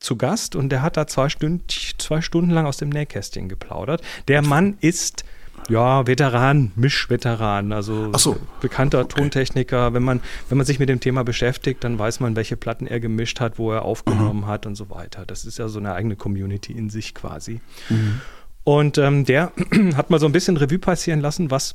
zu 0.00 0.16
Gast 0.16 0.56
und 0.56 0.70
der 0.70 0.82
hat 0.82 0.96
da 0.96 1.06
zwei 1.06 1.28
Stunden, 1.28 1.64
zwei 1.98 2.20
Stunden 2.20 2.50
lang 2.50 2.66
aus 2.66 2.76
dem 2.76 2.88
Nähkästchen 2.88 3.48
geplaudert. 3.48 4.02
Der 4.28 4.42
Mann 4.42 4.76
ist 4.80 5.24
ja, 5.68 6.06
Veteran, 6.06 6.72
Mischveteran, 6.76 7.72
also 7.72 8.16
so. 8.16 8.36
bekannter 8.60 9.00
okay. 9.00 9.20
Tontechniker. 9.20 9.92
Wenn 9.92 10.02
man, 10.02 10.20
wenn 10.48 10.56
man 10.56 10.66
sich 10.66 10.78
mit 10.78 10.88
dem 10.88 11.00
Thema 11.00 11.24
beschäftigt, 11.24 11.84
dann 11.84 11.98
weiß 11.98 12.20
man, 12.20 12.36
welche 12.36 12.56
Platten 12.56 12.86
er 12.86 13.00
gemischt 13.00 13.40
hat, 13.40 13.58
wo 13.58 13.72
er 13.72 13.82
aufgenommen 13.82 14.42
mhm. 14.42 14.46
hat 14.46 14.64
und 14.64 14.76
so 14.76 14.88
weiter. 14.88 15.26
Das 15.26 15.44
ist 15.44 15.58
ja 15.58 15.68
so 15.68 15.78
eine 15.78 15.92
eigene 15.92 16.16
Community 16.16 16.72
in 16.72 16.88
sich 16.88 17.14
quasi. 17.14 17.60
Mhm. 17.90 18.20
Und 18.64 18.98
ähm, 18.98 19.24
der 19.24 19.52
hat 19.96 20.10
mal 20.10 20.20
so 20.20 20.26
ein 20.26 20.32
bisschen 20.32 20.56
Revue 20.56 20.78
passieren 20.78 21.20
lassen, 21.20 21.50
was 21.50 21.74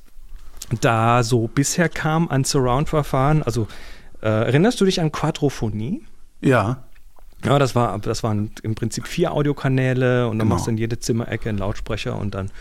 da 0.81 1.21
so 1.21 1.47
bisher 1.47 1.89
kam 1.89 2.29
an 2.29 2.45
Surround-Verfahren. 2.45 3.43
Also 3.43 3.67
äh, 4.21 4.27
erinnerst 4.27 4.81
du 4.81 4.85
dich 4.85 5.01
an 5.01 5.11
Quadrophonie? 5.11 6.03
Ja. 6.41 6.83
Ja, 7.43 7.59
das 7.59 7.75
war, 7.75 7.99
das 7.99 8.23
waren 8.23 8.51
im 8.63 8.75
Prinzip 8.75 9.07
vier 9.07 9.33
Audiokanäle 9.33 10.27
und 10.27 10.39
dann 10.39 10.47
genau. 10.47 10.55
machst 10.55 10.67
du 10.67 10.71
in 10.71 10.77
jede 10.77 10.99
Zimmerecke 10.99 11.49
einen 11.49 11.57
Lautsprecher 11.57 12.17
und 12.17 12.33
dann 12.35 12.51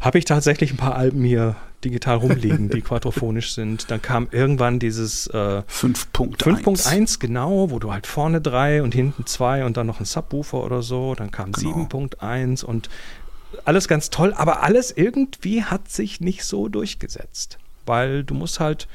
habe 0.00 0.18
ich 0.18 0.24
tatsächlich 0.24 0.72
ein 0.72 0.78
paar 0.78 0.96
Alben 0.96 1.22
hier 1.24 1.56
digital 1.84 2.16
rumliegen, 2.16 2.70
die 2.70 2.80
quadrophonisch 2.82 3.54
sind. 3.54 3.90
Dann 3.90 4.00
kam 4.00 4.28
irgendwann 4.30 4.78
dieses 4.78 5.26
äh, 5.28 5.62
5.1, 5.68 7.20
genau, 7.20 7.70
wo 7.70 7.78
du 7.78 7.92
halt 7.92 8.06
vorne 8.06 8.40
drei 8.40 8.82
und 8.82 8.94
hinten 8.94 9.26
zwei 9.26 9.64
und 9.64 9.76
dann 9.76 9.86
noch 9.86 10.00
ein 10.00 10.06
Subwoofer 10.06 10.64
oder 10.64 10.82
so. 10.82 11.14
Dann 11.14 11.30
kam 11.30 11.52
genau. 11.52 11.86
7.1 11.88 12.64
und 12.64 12.88
alles 13.64 13.88
ganz 13.88 14.10
toll, 14.10 14.32
aber 14.34 14.62
alles 14.62 14.90
irgendwie 14.96 15.64
hat 15.64 15.90
sich 15.90 16.20
nicht 16.20 16.44
so 16.44 16.68
durchgesetzt. 16.68 17.58
Weil 17.86 18.24
du 18.24 18.34
musst 18.34 18.60
halt 18.60 18.88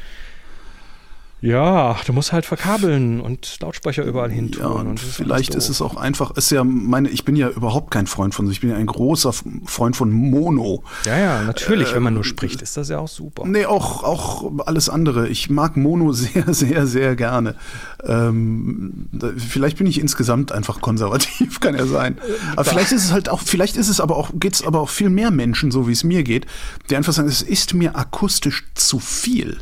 ja, 1.41 1.98
du 2.06 2.13
musst 2.13 2.32
halt 2.32 2.45
verkabeln 2.45 3.19
und 3.21 3.60
Lautsprecher 3.62 4.04
überall 4.04 4.32
hin 4.32 4.52
tun. 4.52 4.63
Ja, 4.63 4.69
und, 4.69 4.88
und 4.88 5.00
vielleicht 5.00 5.54
ist 5.54 5.69
es 5.69 5.82
auch 5.82 5.95
einfach, 5.95 6.32
ist 6.32 6.50
ja 6.50 6.63
meine, 6.63 7.10
ich 7.10 7.26
bin 7.26 7.36
ja 7.36 7.50
überhaupt 7.50 7.91
kein 7.91 8.08
Freund 8.08 8.34
von, 8.34 8.50
ich 8.50 8.62
bin 8.62 8.71
ja 8.71 8.78
ein 8.78 8.86
großer 8.86 9.34
Freund 9.65 9.95
von 9.95 10.12
Mono. 10.12 10.84
Ja, 11.06 11.17
ja, 11.17 11.41
natürlich, 11.43 11.91
äh, 11.91 11.95
wenn 11.95 12.04
man 12.04 12.13
nur 12.13 12.24
spricht, 12.24 12.62
ist 12.62 12.78
das 12.78 12.89
ja 12.89 13.00
auch 13.00 13.10
super. 13.10 13.45
Nee, 13.45 13.65
auch, 13.65 14.04
auch 14.04 14.52
alles 14.65 14.89
andere. 14.89 15.28
Ich 15.28 15.50
mag 15.50 15.78
Mono 15.78 16.12
sehr, 16.13 16.54
sehr, 16.54 16.88
sehr 16.88 17.15
gerne. 17.15 17.56
Ähm, 18.04 19.10
vielleicht 19.38 19.78
bin 19.78 19.88
ich 19.88 20.00
insgesamt 20.00 20.52
einfach 20.52 20.82
konservativ, 20.82 21.60
kann 21.60 21.76
ja 21.76 21.86
sein. 21.86 22.17
Aber 22.54 22.63
vielleicht 22.63 22.91
ist 22.91 23.04
es 23.04 23.12
halt 23.12 23.30
auch, 23.30 23.41
vielleicht 23.41 23.78
ist 23.78 23.89
es 23.89 24.00
aber 24.00 24.15
auch, 24.15 24.32
geht 24.34 24.54
es 24.54 24.65
aber 24.65 24.80
auch 24.80 24.89
viel 24.89 25.10
mehr 25.10 25.32
Menschen, 25.32 25.69
so 25.69 25.88
wie 25.88 25.91
es 25.91 26.04
mir 26.04 26.24
geht, 26.24 26.48
die 26.89 26.95
einfach 26.95 27.13
sagen, 27.13 27.28
es 27.28 27.41
ist 27.41 27.74
mir 27.74 27.95
akustisch 27.95 28.65
zu 28.74 29.00
viel. 29.00 29.60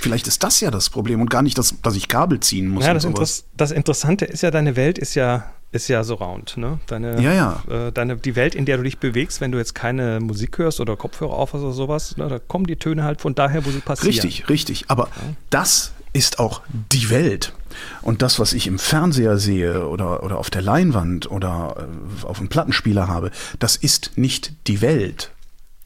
Vielleicht 0.00 0.26
ist 0.26 0.42
das 0.42 0.60
ja 0.60 0.70
das 0.70 0.88
Problem 0.88 1.20
und 1.20 1.28
gar 1.28 1.42
nicht, 1.42 1.58
dass, 1.58 1.74
dass 1.82 1.94
ich 1.94 2.08
Kabel 2.08 2.40
ziehen 2.40 2.68
muss. 2.68 2.86
Ja, 2.86 2.94
das, 2.94 3.04
Interess 3.04 3.44
das, 3.54 3.70
Interessante 3.70 4.24
ist 4.24 4.42
ja, 4.42 4.50
deine 4.50 4.74
Welt 4.74 4.98
ist 4.98 5.14
ja, 5.14 5.52
ist 5.72 5.88
ja 5.88 6.02
so 6.04 6.14
round. 6.14 6.56
Ne? 6.56 6.80
Deine, 6.86 7.20
ja, 7.20 7.32
ja. 7.32 7.62
Äh, 7.68 7.92
deine, 7.92 8.16
die 8.16 8.34
Welt, 8.34 8.54
in 8.54 8.64
der 8.64 8.78
du 8.78 8.82
dich 8.82 8.98
bewegst, 8.98 9.42
wenn 9.42 9.52
du 9.52 9.58
jetzt 9.58 9.74
keine 9.74 10.20
Musik 10.20 10.56
hörst 10.56 10.80
oder 10.80 10.96
Kopfhörer 10.96 11.34
auf 11.34 11.52
oder 11.52 11.72
sowas, 11.72 12.16
ne, 12.16 12.28
da 12.28 12.38
kommen 12.38 12.66
die 12.66 12.76
Töne 12.76 13.04
halt 13.04 13.20
von 13.20 13.34
daher, 13.34 13.66
wo 13.66 13.70
sie 13.70 13.80
passieren. 13.80 14.10
Richtig, 14.10 14.48
richtig. 14.48 14.84
Aber 14.88 15.08
ja. 15.08 15.34
das 15.50 15.92
ist 16.14 16.38
auch 16.38 16.62
die 16.92 17.10
Welt. 17.10 17.52
Und 18.00 18.22
das, 18.22 18.38
was 18.38 18.54
ich 18.54 18.66
im 18.66 18.78
Fernseher 18.78 19.36
sehe 19.36 19.86
oder, 19.86 20.22
oder 20.22 20.38
auf 20.38 20.48
der 20.48 20.62
Leinwand 20.62 21.30
oder 21.30 21.76
äh, 22.22 22.26
auf 22.26 22.38
dem 22.38 22.48
Plattenspieler 22.48 23.06
habe, 23.06 23.30
das 23.58 23.76
ist 23.76 24.12
nicht 24.16 24.54
die 24.66 24.80
Welt, 24.80 25.30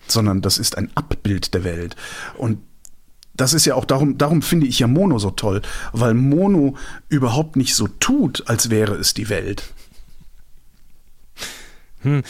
sondern 0.07 0.41
das 0.41 0.59
ist 0.59 0.79
ein 0.79 0.91
Abbild 0.95 1.53
der 1.53 1.65
Welt. 1.65 1.97
Und 2.39 2.59
das 3.35 3.53
ist 3.53 3.65
ja 3.65 3.75
auch 3.75 3.85
darum, 3.85 4.17
darum 4.19 4.43
finde 4.43 4.67
ich 4.67 4.79
ja 4.79 4.87
Mono 4.87 5.19
so 5.19 5.31
toll, 5.31 5.63
weil 5.93 6.15
Mono 6.15 6.77
überhaupt 7.09 7.57
nicht 7.57 7.75
so 7.75 7.89
tut, 7.89 8.45
als 8.47 8.71
wäre 8.71 8.95
es 8.95 9.15
die 9.15 9.29
Welt. 9.29 9.65
Hm. 12.05 12.23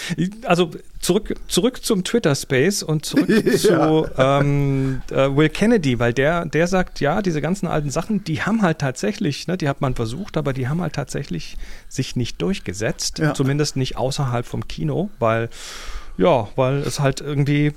Also 0.44 0.70
zurück, 1.00 1.34
zurück 1.48 1.84
zum 1.84 2.04
Twitter-Space 2.04 2.82
und 2.84 3.04
zurück 3.04 3.28
ja. 3.44 3.58
zu 3.58 4.06
ähm, 4.16 5.02
äh, 5.10 5.28
Will 5.36 5.48
Kennedy, 5.48 5.98
weil 5.98 6.12
der, 6.12 6.46
der 6.46 6.68
sagt, 6.68 7.00
ja, 7.00 7.20
diese 7.22 7.40
ganzen 7.40 7.66
alten 7.66 7.90
Sachen, 7.90 8.22
die 8.24 8.42
haben 8.42 8.62
halt 8.62 8.78
tatsächlich, 8.78 9.48
ne, 9.48 9.58
die 9.58 9.68
hat 9.68 9.80
man 9.80 9.94
versucht, 9.96 10.36
aber 10.36 10.52
die 10.52 10.68
haben 10.68 10.80
halt 10.80 10.94
tatsächlich 10.94 11.56
sich 11.88 12.14
nicht 12.14 12.40
durchgesetzt, 12.40 13.18
ja. 13.18 13.34
zumindest 13.34 13.76
nicht 13.76 13.96
außerhalb 13.96 14.46
vom 14.46 14.68
Kino, 14.68 15.10
weil, 15.18 15.50
ja, 16.16 16.48
weil 16.54 16.78
es 16.78 17.00
halt 17.00 17.20
irgendwie, 17.20 17.72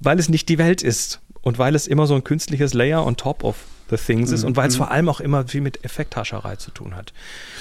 weil 0.00 0.18
es 0.18 0.30
nicht 0.30 0.48
die 0.48 0.58
Welt 0.58 0.82
ist. 0.82 1.20
Und 1.48 1.58
weil 1.58 1.74
es 1.74 1.86
immer 1.86 2.06
so 2.06 2.14
ein 2.14 2.24
künstliches 2.24 2.74
Layer 2.74 3.06
on 3.06 3.16
top 3.16 3.42
of 3.42 3.56
the 3.88 3.96
things 3.96 4.32
ist 4.32 4.42
mhm. 4.42 4.48
und 4.48 4.56
weil 4.58 4.68
es 4.68 4.74
mhm. 4.74 4.78
vor 4.80 4.90
allem 4.90 5.08
auch 5.08 5.18
immer 5.18 5.48
viel 5.48 5.62
mit 5.62 5.82
Effekthascherei 5.82 6.56
zu 6.56 6.70
tun 6.70 6.94
hat. 6.94 7.14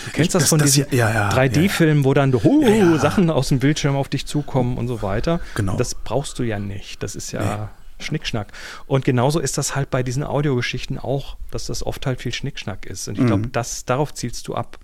Du 0.03 0.11
kennst 0.11 0.35
das, 0.35 0.43
das 0.43 0.49
von 0.49 0.59
diesen 0.59 0.87
ja, 0.91 1.09
ja, 1.09 1.29
3D-Filmen, 1.29 2.03
wo 2.03 2.13
dann 2.13 2.35
oh, 2.35 2.97
Sachen 2.97 3.29
aus 3.29 3.47
dem 3.47 3.59
Bildschirm 3.59 3.95
auf 3.95 4.09
dich 4.09 4.25
zukommen 4.25 4.77
und 4.77 4.89
so 4.89 5.01
weiter. 5.01 5.39
Genau. 5.55 5.77
Das 5.77 5.95
brauchst 5.95 6.37
du 6.37 6.43
ja 6.43 6.59
nicht. 6.59 7.01
Das 7.01 7.15
ist 7.15 7.31
ja 7.31 7.69
nee. 7.99 8.03
Schnickschnack. 8.03 8.51
Und 8.87 9.05
genauso 9.05 9.39
ist 9.39 9.57
das 9.57 9.73
halt 9.73 9.89
bei 9.89 10.03
diesen 10.03 10.25
Audiogeschichten 10.25 10.99
auch, 10.99 11.37
dass 11.51 11.67
das 11.67 11.81
oft 11.81 12.05
halt 12.05 12.19
viel 12.19 12.33
Schnickschnack 12.33 12.85
ist. 12.85 13.07
Und 13.07 13.17
ich 13.17 13.25
glaube, 13.25 13.47
mhm. 13.47 13.51
darauf 13.85 14.13
zielst 14.13 14.49
du 14.49 14.55
ab. 14.55 14.79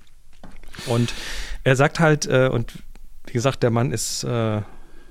Und 0.85 1.13
er 1.65 1.75
sagt 1.75 1.99
halt, 1.99 2.25
äh, 2.25 2.47
und 2.47 2.71
wie 3.25 3.33
gesagt, 3.33 3.63
der 3.63 3.69
Mann 3.69 3.91
ist 3.91 4.23
äh, 4.23 4.61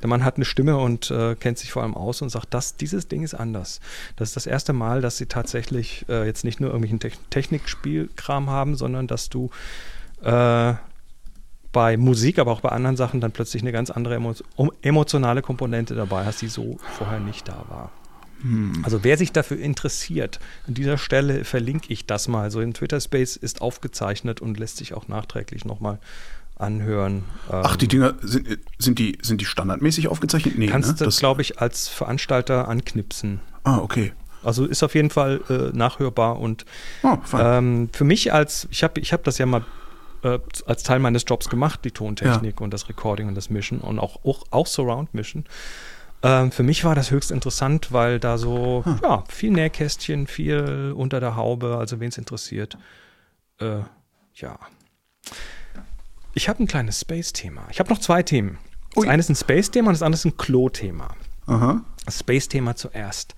der 0.02 0.08
Mann 0.08 0.24
hat 0.24 0.36
eine 0.36 0.44
Stimme 0.44 0.76
und 0.76 1.10
äh, 1.10 1.36
kennt 1.36 1.58
sich 1.58 1.72
vor 1.72 1.82
allem 1.82 1.94
aus 1.94 2.22
und 2.22 2.28
sagt, 2.28 2.52
das, 2.52 2.76
dieses 2.76 3.08
Ding 3.08 3.22
ist 3.22 3.34
anders. 3.34 3.80
Das 4.16 4.30
ist 4.30 4.36
das 4.36 4.46
erste 4.46 4.72
Mal, 4.72 5.00
dass 5.00 5.16
sie 5.16 5.26
tatsächlich 5.26 6.04
äh, 6.08 6.26
jetzt 6.26 6.44
nicht 6.44 6.60
nur 6.60 6.70
irgendwelchen 6.70 6.98
Te 7.00 7.12
Technikspielkram 7.30 8.50
haben, 8.50 8.74
sondern 8.74 9.06
dass 9.06 9.28
du 9.28 9.50
äh, 10.22 10.74
bei 11.72 11.96
Musik, 11.96 12.38
aber 12.38 12.52
auch 12.52 12.60
bei 12.60 12.68
anderen 12.68 12.96
Sachen 12.96 13.20
dann 13.20 13.32
plötzlich 13.32 13.62
eine 13.62 13.72
ganz 13.72 13.90
andere 13.90 14.16
emo 14.16 14.34
emotionale 14.82 15.40
Komponente 15.40 15.94
dabei 15.94 16.24
hast, 16.24 16.42
die 16.42 16.48
so 16.48 16.78
vorher 16.98 17.20
nicht 17.20 17.48
da 17.48 17.64
war. 17.68 17.90
Hm. 18.42 18.82
Also 18.82 19.04
wer 19.04 19.16
sich 19.16 19.32
dafür 19.32 19.58
interessiert, 19.58 20.40
an 20.66 20.74
dieser 20.74 20.98
Stelle 20.98 21.44
verlinke 21.44 21.92
ich 21.92 22.06
das 22.06 22.28
mal. 22.28 22.50
So 22.50 22.60
in 22.60 22.74
Twitter 22.74 23.00
Space 23.00 23.36
ist 23.36 23.60
aufgezeichnet 23.62 24.40
und 24.40 24.58
lässt 24.58 24.78
sich 24.78 24.94
auch 24.94 25.08
nachträglich 25.08 25.64
nochmal 25.64 25.98
anhören. 26.62 27.24
Ach, 27.48 27.76
die 27.76 27.86
ähm, 27.86 27.88
Dinger 27.88 28.14
sind, 28.22 28.58
sind, 28.78 28.98
die, 28.98 29.18
sind 29.20 29.40
die 29.40 29.44
standardmäßig 29.44 30.08
aufgezeichnet? 30.08 30.58
Nee, 30.58 30.66
kannst 30.66 31.00
ne? 31.00 31.06
du, 31.06 31.16
glaube 31.16 31.42
ich, 31.42 31.60
als 31.60 31.88
Veranstalter 31.88 32.68
anknipsen. 32.68 33.40
Ah, 33.64 33.78
okay. 33.78 34.12
Also 34.42 34.64
ist 34.64 34.82
auf 34.82 34.94
jeden 34.94 35.10
Fall 35.10 35.40
äh, 35.48 35.76
nachhörbar 35.76 36.40
und 36.40 36.64
oh, 37.02 37.16
ähm, 37.38 37.90
für 37.92 38.04
mich 38.04 38.32
als, 38.32 38.66
ich 38.70 38.82
habe 38.82 39.00
ich 39.00 39.12
hab 39.12 39.22
das 39.22 39.38
ja 39.38 39.46
mal 39.46 39.64
äh, 40.22 40.38
als 40.66 40.82
Teil 40.82 40.98
meines 40.98 41.24
Jobs 41.26 41.48
gemacht, 41.48 41.80
die 41.84 41.90
Tontechnik 41.90 42.56
ja. 42.58 42.64
und 42.64 42.72
das 42.72 42.88
Recording 42.88 43.28
und 43.28 43.34
das 43.34 43.50
Mischen 43.50 43.80
und 43.80 43.98
auch, 43.98 44.24
auch, 44.24 44.44
auch 44.50 44.66
Surround 44.66 45.14
Mischen. 45.14 45.44
Ähm, 46.24 46.52
für 46.52 46.62
mich 46.62 46.84
war 46.84 46.94
das 46.94 47.10
höchst 47.10 47.30
interessant, 47.30 47.92
weil 47.92 48.20
da 48.20 48.38
so 48.38 48.82
hm. 48.84 49.00
ja, 49.02 49.24
viel 49.28 49.50
Nähkästchen, 49.50 50.26
viel 50.26 50.92
unter 50.96 51.20
der 51.20 51.36
Haube, 51.36 51.76
also 51.76 52.00
wen 52.00 52.08
es 52.08 52.18
interessiert. 52.18 52.78
Äh, 53.58 53.80
ja. 54.34 54.58
Ich 56.34 56.48
habe 56.48 56.62
ein 56.62 56.66
kleines 56.66 57.00
Space-Thema. 57.00 57.66
Ich 57.70 57.78
habe 57.78 57.90
noch 57.90 57.98
zwei 57.98 58.22
Themen. 58.22 58.58
Das 58.94 59.04
Ui. 59.04 59.08
eine 59.08 59.20
ist 59.20 59.28
ein 59.28 59.36
Space-Thema 59.36 59.88
und 59.88 59.94
das 59.94 60.02
andere 60.02 60.18
ist 60.18 60.24
ein 60.24 60.36
Klo-Thema. 60.36 61.14
Das 62.04 62.20
Space-Thema 62.20 62.76
zuerst. 62.76 63.34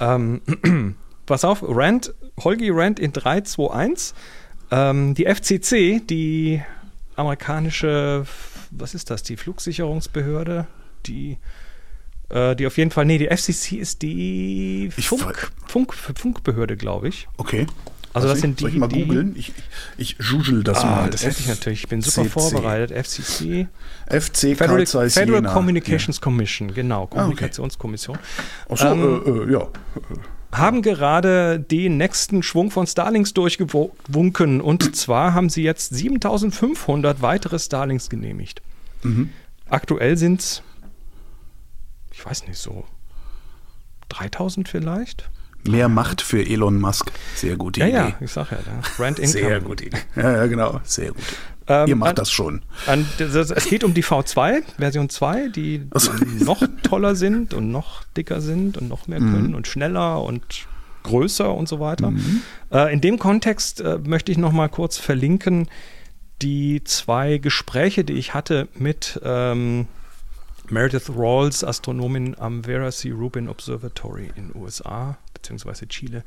Ähm, 0.00 0.42
pass 1.26 1.44
auf, 1.44 1.62
Rand, 1.62 2.14
Holgi 2.42 2.70
Rand 2.70 3.00
in 3.00 3.12
3, 3.12 3.42
2, 3.42 3.70
1. 3.74 4.14
Ähm, 4.70 5.14
die 5.14 5.26
FCC, 5.26 6.00
die 6.00 6.62
amerikanische, 7.16 8.26
was 8.70 8.94
ist 8.94 9.10
das, 9.10 9.22
die 9.22 9.36
Flugsicherungsbehörde, 9.36 10.66
die, 11.06 11.38
äh, 12.28 12.54
die 12.56 12.66
auf 12.66 12.76
jeden 12.76 12.90
Fall, 12.90 13.06
nee, 13.06 13.18
die 13.18 13.28
FCC 13.28 13.76
ist 13.76 14.02
die 14.02 14.90
Funk, 14.90 15.50
Funk, 15.66 15.94
Funkbehörde, 15.94 16.76
glaube 16.76 17.08
ich. 17.08 17.28
Okay. 17.36 17.66
Also 18.16 18.28
das 18.28 18.40
sind 18.40 18.60
die, 18.60 18.62
Soll 18.62 18.70
ich 18.70 18.78
mal 18.78 18.88
googeln? 18.88 19.36
Ich, 19.36 19.52
ich, 19.98 20.16
jugel 20.18 20.64
das 20.64 20.78
ah, 20.78 20.86
mal. 20.86 21.10
Das 21.10 21.22
hätte 21.22 21.38
ich 21.38 21.48
natürlich. 21.48 21.80
Ich 21.80 21.88
bin 21.88 22.00
super 22.00 22.24
FCC. 22.24 22.32
vorbereitet. 22.32 23.06
FCC. 23.06 23.68
FC 24.08 24.56
Federal, 24.56 24.86
Federal 24.86 25.42
Communications 25.42 26.16
ja. 26.16 26.22
Commission, 26.22 26.72
genau. 26.72 27.08
Kommunikationskommission. 27.08 28.16
Ah, 28.16 28.64
okay. 28.68 28.82
So, 28.82 28.86
ähm, 28.86 29.22
äh, 29.26 29.50
äh, 29.50 29.52
ja. 29.52 29.68
Haben 30.50 30.80
gerade 30.80 31.60
den 31.60 31.98
nächsten 31.98 32.42
Schwung 32.42 32.70
von 32.70 32.86
Starlings 32.86 33.34
durchgewunken. 33.34 34.62
Und 34.62 34.96
zwar 34.96 35.34
haben 35.34 35.50
sie 35.50 35.62
jetzt 35.62 35.94
7500 35.94 37.20
weitere 37.20 37.58
Starlings 37.58 38.08
genehmigt. 38.08 38.62
Mhm. 39.02 39.28
Aktuell 39.68 40.16
sind 40.16 40.40
es, 40.40 40.62
ich 42.12 42.24
weiß 42.24 42.46
nicht 42.46 42.58
so, 42.58 42.86
3000 44.08 44.70
vielleicht? 44.70 45.28
Mehr 45.68 45.88
Macht 45.88 46.22
für 46.22 46.44
Elon 46.44 46.80
Musk. 46.80 47.12
Sehr 47.34 47.56
gute 47.56 47.80
ja, 47.80 47.86
Idee. 47.86 47.96
Ja, 47.96 48.12
ich 48.20 48.30
sag 48.30 48.50
ja. 48.50 48.58
Brand 48.96 49.18
Income. 49.18 49.32
Sehr 49.32 49.60
gute 49.60 49.86
Idee. 49.86 49.98
Ja, 50.16 50.32
ja, 50.32 50.46
genau. 50.46 50.80
Sehr 50.84 51.08
gut. 51.08 51.22
Ähm, 51.68 51.88
Ihr 51.88 51.96
macht 51.96 52.10
an, 52.10 52.14
das 52.16 52.30
schon. 52.30 52.62
An, 52.86 53.06
es 53.18 53.68
geht 53.68 53.82
um 53.82 53.92
die 53.92 54.04
V2, 54.04 54.62
Version 54.78 55.08
2, 55.08 55.48
die, 55.48 55.86
also. 55.90 56.12
noch 56.44 56.62
toller 56.82 57.16
sind 57.16 57.54
und 57.54 57.72
noch 57.72 58.04
dicker 58.16 58.40
sind 58.40 58.78
und 58.78 58.88
noch 58.88 59.08
mehr 59.08 59.20
mhm. 59.20 59.32
können 59.32 59.54
und 59.54 59.66
schneller 59.66 60.22
und 60.22 60.66
größer 61.02 61.52
und 61.52 61.68
so 61.68 61.80
weiter. 61.80 62.10
Mhm. 62.10 62.42
Äh, 62.70 62.92
in 62.92 63.00
dem 63.00 63.18
Kontext 63.18 63.80
äh, 63.80 63.98
möchte 64.04 64.30
ich 64.30 64.38
noch 64.38 64.52
mal 64.52 64.68
kurz 64.68 64.98
verlinken 64.98 65.68
die 66.42 66.84
zwei 66.84 67.38
Gespräche, 67.38 68.04
die 68.04 68.14
ich 68.14 68.34
hatte 68.34 68.68
mit 68.74 69.20
ähm, 69.24 69.86
Meredith 70.70 71.10
Rawls, 71.10 71.64
Astronomin 71.64 72.36
am 72.38 72.64
Vera 72.64 72.90
C. 72.90 73.10
Rubin 73.10 73.48
Observatory 73.48 74.30
in 74.36 74.52
USA 74.54 75.18
beziehungsweise 75.34 75.86
Chile. 75.88 76.24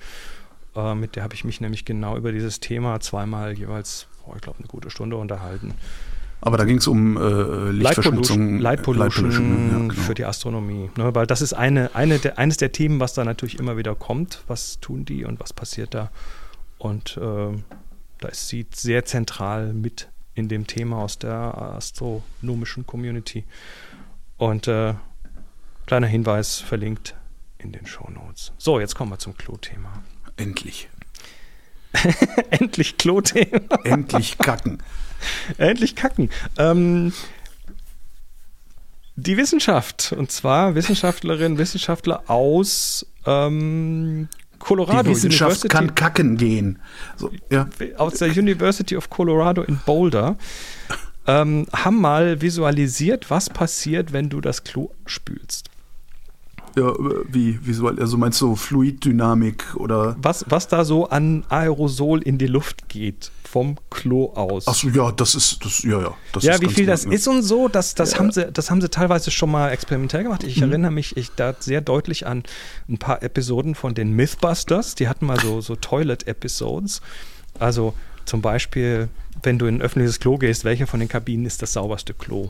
Äh, 0.76 0.96
mit 0.96 1.16
der 1.16 1.24
habe 1.24 1.34
ich 1.34 1.44
mich 1.44 1.62
nämlich 1.62 1.86
genau 1.86 2.18
über 2.18 2.32
dieses 2.32 2.60
Thema 2.60 3.00
zweimal 3.00 3.58
jeweils, 3.58 4.08
oh, 4.26 4.34
ich 4.36 4.42
glaube, 4.42 4.60
eine 4.60 4.68
gute 4.68 4.90
Stunde 4.90 5.18
unterhalten. 5.18 5.74
Aber 6.42 6.58
da 6.58 6.64
ging 6.64 6.78
es 6.78 6.88
um 6.88 7.18
äh, 7.18 7.72
Lichtverschmutzung. 7.72 8.60
Light 8.60 8.84
Pollution, 8.84 9.20
Light 9.20 9.30
Pollution 9.30 9.72
ja, 9.72 9.78
genau. 9.80 9.94
für 9.94 10.14
die 10.14 10.24
Astronomie. 10.24 10.90
Ne? 10.96 11.14
Weil 11.14 11.28
das 11.28 11.42
ist 11.42 11.54
eine, 11.54 11.96
eine 11.96 12.18
der, 12.18 12.38
eines 12.38 12.58
der 12.58 12.72
Themen, 12.72 13.00
was 13.02 13.14
da 13.14 13.26
natürlich 13.26 13.60
immer 13.60 13.76
wieder 13.76 13.94
kommt. 13.96 14.44
Was 14.48 14.80
tun 14.80 15.04
die 15.04 15.26
und 15.26 15.40
was 15.42 15.52
passiert 15.52 15.94
da? 15.94 16.12
Und 16.78 17.18
äh, 17.18 17.58
da 18.20 18.28
ist 18.30 18.48
sie 18.48 18.66
sehr 18.74 19.04
zentral 19.04 19.74
mit 19.74 20.08
in 20.34 20.48
dem 20.48 20.66
Thema 20.66 21.00
aus 21.00 21.20
der 21.20 21.58
astronomischen 21.76 22.88
Community. 22.88 23.44
Und 24.40 24.68
äh, 24.68 24.94
kleiner 25.86 26.08
Hinweis 26.08 26.60
verlinkt 26.60 27.16
in 27.58 27.74
den 27.74 27.86
Show 27.86 28.10
Notes. 28.10 28.54
So, 28.58 28.80
jetzt 28.80 28.96
kommen 28.96 29.12
wir 29.12 29.20
zum 29.20 29.38
Klo-Thema. 29.38 30.02
Endlich. 30.38 30.90
Endlich 32.50 32.98
Klo-Thema. 32.98 33.84
Endlich 33.84 34.38
kacken. 34.38 34.82
Endlich 35.58 35.98
kacken. 35.98 36.30
Ähm, 36.58 37.12
die 39.18 39.36
Wissenschaft, 39.36 40.14
und 40.14 40.32
zwar 40.32 40.74
Wissenschaftlerinnen, 40.74 41.58
Wissenschaftler 41.58 42.24
aus 42.30 43.06
ähm, 43.26 44.30
Colorado. 44.58 45.10
Die 45.10 45.10
Wissenschaft 45.10 45.66
University, 45.66 45.68
kann 45.68 45.96
kacken 45.96 46.38
gehen. 46.38 46.80
So, 47.18 47.30
ja. 47.52 47.68
Aus 47.98 48.20
der 48.20 48.30
University 48.30 48.96
of 48.96 49.10
Colorado 49.10 49.64
in 49.64 49.82
Boulder 49.86 50.38
ähm, 51.30 51.68
haben 51.74 52.02
mal 52.02 52.42
visualisiert, 52.42 53.30
was 53.30 53.50
passiert, 53.50 54.14
wenn 54.14 54.30
du 54.30 54.42
das 54.42 54.64
Klo 54.64 54.90
spülst. 55.06 55.70
Ja, 56.76 56.94
wie 57.28 57.60
visuell, 57.66 58.00
also 58.00 58.18
meinst 58.18 58.40
du 58.42 58.56
Fluiddynamik 58.56 59.76
oder? 59.76 60.16
Was, 60.22 60.46
was 60.50 60.68
da 60.68 60.86
so 60.86 61.10
an 61.10 61.44
Aerosol 61.50 62.22
in 62.22 62.38
die 62.38 62.48
Luft 62.48 62.90
geht 62.90 63.32
vom 63.44 63.78
Klo 63.90 64.32
aus. 64.36 64.68
Achso, 64.68 64.90
ja, 64.90 65.12
das 65.12 65.34
ist, 65.34 65.66
das, 65.66 65.84
ja, 65.84 66.00
ja. 66.00 66.14
Das 66.32 66.44
ja, 66.44 66.62
wie 66.62 66.70
viel 66.70 66.86
das 66.86 67.06
ist 67.06 67.28
und 67.28 67.42
so, 67.42 67.68
das, 67.68 67.96
das, 67.96 68.14
ja. 68.14 68.20
haben 68.20 68.32
sie, 68.32 68.52
das 68.52 68.70
haben 68.70 68.82
sie 68.82 68.90
teilweise 68.90 69.32
schon 69.32 69.52
mal 69.52 69.70
experimentell 69.72 70.24
gemacht. 70.24 70.44
Ich 70.44 70.58
mhm. 70.58 70.70
erinnere 70.70 70.92
mich 70.92 71.18
ich, 71.18 71.32
da 71.32 71.56
sehr 71.60 71.82
deutlich 71.82 72.28
an 72.28 72.44
ein 72.88 73.00
paar 73.00 73.24
Episoden 73.24 73.74
von 73.74 73.96
den 73.96 74.14
Mythbusters. 74.14 74.96
Die 74.96 75.08
hatten 75.08 75.26
mal 75.26 75.40
so, 75.40 75.62
so 75.62 75.76
Toilet-Episodes. 75.76 77.02
Also 77.58 77.94
zum 78.26 78.42
Beispiel 78.42 79.10
wenn 79.44 79.60
du 79.60 79.66
in 79.66 79.76
ein 79.76 79.82
öffentliches 79.82 80.20
Klo 80.20 80.38
gehst, 80.38 80.64
welche 80.64 80.88
von 80.88 81.00
den 81.00 81.10
Kabinen 81.10 81.46
ist 81.46 81.62
das 81.62 81.74
sauberste 81.74 82.14
Klo? 82.14 82.50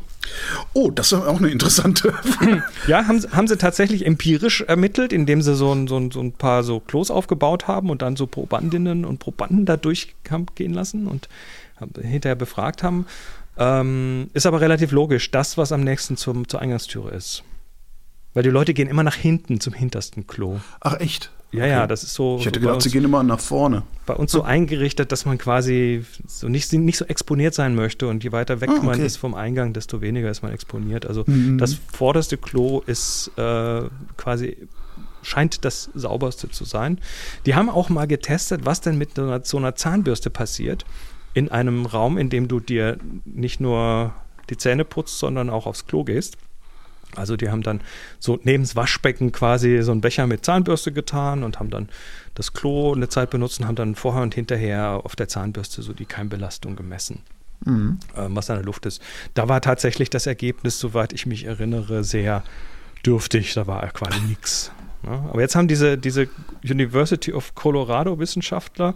Oh, 0.73 0.91
das 0.91 1.11
ist 1.11 1.13
auch 1.13 1.37
eine 1.37 1.49
interessante 1.49 2.11
Frage. 2.23 2.63
Ja, 2.87 3.07
haben, 3.07 3.23
haben 3.31 3.47
sie 3.47 3.57
tatsächlich 3.57 4.05
empirisch 4.05 4.61
ermittelt, 4.61 5.13
indem 5.13 5.41
sie 5.41 5.55
so 5.55 5.73
ein, 5.73 5.87
so, 5.87 5.97
ein, 5.97 6.11
so 6.11 6.21
ein 6.21 6.31
paar 6.31 6.63
so 6.63 6.79
Klos 6.79 7.11
aufgebaut 7.11 7.67
haben 7.67 7.89
und 7.89 8.01
dann 8.01 8.15
so 8.15 8.27
Probandinnen 8.27 9.05
und 9.05 9.19
Probanden 9.19 9.65
da 9.65 9.77
durchgehen 9.77 10.73
lassen 10.73 11.07
und 11.07 11.29
hinterher 12.01 12.35
befragt 12.35 12.83
haben. 12.83 13.05
Ähm, 13.57 14.29
ist 14.33 14.45
aber 14.45 14.61
relativ 14.61 14.91
logisch, 14.91 15.31
das, 15.31 15.57
was 15.57 15.71
am 15.71 15.81
nächsten 15.81 16.17
zum, 16.17 16.47
zur 16.47 16.61
Eingangstüre 16.61 17.11
ist. 17.11 17.43
Weil 18.33 18.43
die 18.43 18.49
Leute 18.49 18.73
gehen 18.73 18.87
immer 18.87 19.03
nach 19.03 19.15
hinten 19.15 19.59
zum 19.59 19.73
hintersten 19.73 20.27
Klo. 20.27 20.59
Ach, 20.79 20.99
echt? 20.99 21.31
Ja, 21.51 21.61
okay. 21.61 21.69
ja, 21.71 21.87
das 21.87 22.03
ist 22.03 22.13
so. 22.13 22.37
Ich 22.39 22.45
hätte 22.45 22.59
so 22.59 22.61
gedacht, 22.61 22.75
uns, 22.75 22.83
sie 22.83 22.91
gehen 22.91 23.03
immer 23.03 23.23
nach 23.23 23.39
vorne. 23.39 23.83
Bei 24.05 24.13
uns 24.13 24.31
so 24.31 24.41
eingerichtet, 24.43 25.11
dass 25.11 25.25
man 25.25 25.37
quasi 25.37 26.05
so 26.27 26.47
nicht, 26.47 26.71
nicht 26.73 26.97
so 26.97 27.05
exponiert 27.05 27.53
sein 27.53 27.75
möchte. 27.75 28.07
Und 28.07 28.23
je 28.23 28.31
weiter 28.31 28.61
weg 28.61 28.69
ah, 28.69 28.77
okay. 28.77 28.85
man 28.85 29.01
ist 29.01 29.17
vom 29.17 29.33
Eingang, 29.33 29.73
desto 29.73 30.01
weniger 30.01 30.29
ist 30.29 30.43
man 30.43 30.51
exponiert. 30.51 31.05
Also 31.07 31.23
mhm. 31.25 31.57
das 31.57 31.77
vorderste 31.91 32.37
Klo 32.37 32.81
ist 32.85 33.31
äh, 33.37 33.81
quasi 34.17 34.57
scheint 35.21 35.65
das 35.65 35.89
sauberste 35.93 36.49
zu 36.49 36.65
sein. 36.65 36.99
Die 37.45 37.55
haben 37.55 37.69
auch 37.69 37.89
mal 37.89 38.07
getestet, 38.07 38.61
was 38.65 38.81
denn 38.81 38.97
mit 38.97 39.15
so 39.15 39.23
einer, 39.23 39.43
so 39.43 39.57
einer 39.57 39.75
Zahnbürste 39.75 40.29
passiert 40.29 40.85
in 41.33 41.49
einem 41.49 41.85
Raum, 41.85 42.17
in 42.17 42.29
dem 42.29 42.47
du 42.47 42.59
dir 42.59 42.97
nicht 43.25 43.59
nur 43.59 44.13
die 44.49 44.57
Zähne 44.57 44.85
putzt, 44.85 45.19
sondern 45.19 45.49
auch 45.49 45.65
aufs 45.65 45.85
Klo 45.85 46.03
gehst. 46.03 46.37
Also 47.15 47.35
die 47.37 47.49
haben 47.49 47.63
dann 47.63 47.81
so 48.19 48.39
neben 48.43 48.63
das 48.63 48.75
Waschbecken 48.75 49.31
quasi 49.31 49.81
so 49.81 49.91
einen 49.91 50.01
Becher 50.01 50.27
mit 50.27 50.45
Zahnbürste 50.45 50.91
getan 50.91 51.43
und 51.43 51.59
haben 51.59 51.69
dann 51.69 51.89
das 52.35 52.53
Klo 52.53 52.93
eine 52.93 53.09
Zeit 53.09 53.29
benutzt 53.29 53.59
und 53.59 53.67
haben 53.67 53.75
dann 53.75 53.95
vorher 53.95 54.21
und 54.21 54.35
hinterher 54.35 55.01
auf 55.03 55.15
der 55.15 55.27
Zahnbürste 55.27 55.81
so 55.81 55.93
die 55.93 56.05
Keimbelastung 56.05 56.75
gemessen. 56.75 57.23
Mhm. 57.65 57.99
Ähm, 58.15 58.35
was 58.35 58.49
an 58.49 58.57
der 58.57 58.65
Luft 58.65 58.85
ist. 58.85 59.01
Da 59.33 59.49
war 59.49 59.61
tatsächlich 59.61 60.09
das 60.09 60.27
Ergebnis, 60.27 60.79
soweit 60.79 61.13
ich 61.13 61.25
mich 61.25 61.45
erinnere, 61.45 62.03
sehr 62.03 62.43
dürftig. 63.05 63.53
Da 63.53 63.67
war 63.67 63.85
quasi 63.89 64.19
nichts. 64.21 64.71
Ne? 65.03 65.11
aber 65.11 65.41
jetzt 65.41 65.55
haben 65.55 65.69
diese, 65.69 65.97
diese 65.97 66.27
University 66.63 67.31
of 67.31 67.55
Colorado 67.55 68.19
Wissenschaftler 68.19 68.95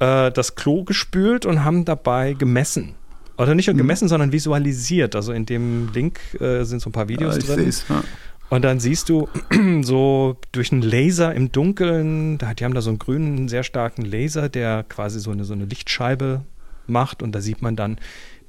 äh, 0.00 0.32
das 0.32 0.56
Klo 0.56 0.82
gespült 0.82 1.46
und 1.46 1.64
haben 1.64 1.84
dabei 1.84 2.32
gemessen. 2.32 2.94
Oder 3.36 3.54
nicht 3.54 3.66
nur 3.66 3.74
mhm. 3.74 3.78
gemessen, 3.78 4.04
mhm. 4.04 4.10
sondern 4.10 4.32
visualisiert. 4.32 5.16
Also 5.16 5.32
in 5.32 5.46
dem 5.46 5.92
Link 5.92 6.20
äh, 6.40 6.64
sind 6.64 6.80
so 6.80 6.90
ein 6.90 6.92
paar 6.92 7.08
Videos 7.08 7.36
ja, 7.36 7.54
drin. 7.54 7.72
Ja. 7.88 8.04
Und 8.50 8.62
dann 8.62 8.80
siehst 8.80 9.08
du 9.08 9.28
so 9.82 10.36
durch 10.52 10.72
einen 10.72 10.82
Laser 10.82 11.34
im 11.34 11.52
Dunkeln, 11.52 12.38
die 12.38 12.64
haben 12.64 12.74
da 12.74 12.80
so 12.80 12.90
einen 12.90 12.98
grünen, 12.98 13.48
sehr 13.48 13.62
starken 13.62 14.04
Laser, 14.04 14.48
der 14.48 14.84
quasi 14.88 15.20
so 15.20 15.30
eine, 15.30 15.44
so 15.44 15.54
eine 15.54 15.64
Lichtscheibe 15.64 16.42
macht. 16.86 17.22
Und 17.22 17.32
da 17.32 17.40
sieht 17.40 17.62
man 17.62 17.76
dann 17.76 17.98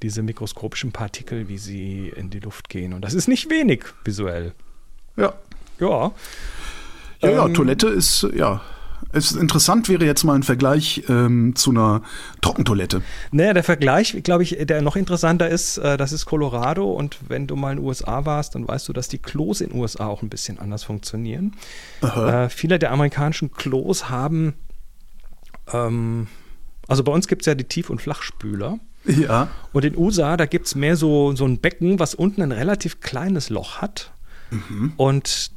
diese 0.02 0.24
mikroskopischen 0.24 0.92
Partikel, 0.92 1.48
wie 1.48 1.60
sie 1.60 2.12
in 2.16 2.30
die 2.32 2.40
Luft 2.40 2.70
gehen. 2.70 2.94
Und 2.94 3.02
das 3.02 3.14
ist 3.14 3.28
nicht 3.28 3.50
wenig 3.50 3.84
visuell. 4.04 4.54
Ja. 5.16 5.34
Ja. 5.80 6.12
Ja, 7.22 7.30
ja, 7.30 7.46
ähm, 7.46 7.54
Toilette 7.54 7.88
ist, 7.88 8.28
ja, 8.36 8.62
es 9.12 9.32
interessant 9.34 9.90
wäre 9.90 10.06
jetzt 10.06 10.24
mal 10.24 10.36
ein 10.36 10.44
Vergleich 10.44 11.04
ähm, 11.10 11.56
zu 11.56 11.72
einer 11.72 12.02
Trockentoilette. 12.42 13.02
Naja, 13.32 13.54
der 13.54 13.64
Vergleich, 13.64 14.22
glaube 14.24 14.44
ich, 14.44 14.58
der 14.62 14.82
noch 14.82 14.96
interessanter 14.96 15.50
ist, 15.50 15.78
äh, 15.78 15.98
das 15.98 16.12
ist 16.12 16.26
Colorado 16.26 16.92
und 16.92 17.18
wenn 17.28 17.48
du 17.48 17.56
mal 17.56 17.72
in 17.72 17.78
den 17.78 17.86
USA 17.86 18.26
warst, 18.26 18.56
dann 18.56 18.68
weißt 18.68 18.88
du, 18.88 18.94
dass 18.94 19.08
die 19.08 19.20
Klos 19.20 19.62
in 19.62 19.70
den 19.70 19.80
USA 19.80 20.08
auch 20.08 20.22
ein 20.22 20.30
bisschen 20.30 20.60
anders 20.60 20.84
funktionieren. 20.84 21.54
Äh, 22.02 22.50
viele 22.50 22.80
der 22.80 22.92
amerikanischen 22.92 23.52
Klos 23.52 24.10
haben, 24.10 24.54
ähm, 25.74 26.28
also 26.88 27.04
bei 27.04 27.12
uns 27.12 27.28
gibt 27.28 27.44
es 27.44 27.46
ja 27.46 27.56
die 27.56 27.64
Tief- 27.64 27.90
und 27.90 28.02
Flachspüler. 28.02 28.80
Ja. 29.06 29.48
Und 29.74 29.86
in 29.86 29.98
USA, 29.98 30.38
da 30.38 30.46
gibt 30.46 30.68
es 30.68 30.76
mehr 30.76 30.96
so, 30.96 31.36
so 31.36 31.46
ein 31.46 31.60
Becken, 31.60 32.00
was 32.00 32.14
unten 32.14 32.42
ein 32.42 32.52
relativ 32.52 33.00
kleines 33.00 33.50
Loch 33.50 33.78
hat. 33.78 34.12
Mhm. 34.52 34.94
Und 34.98 35.52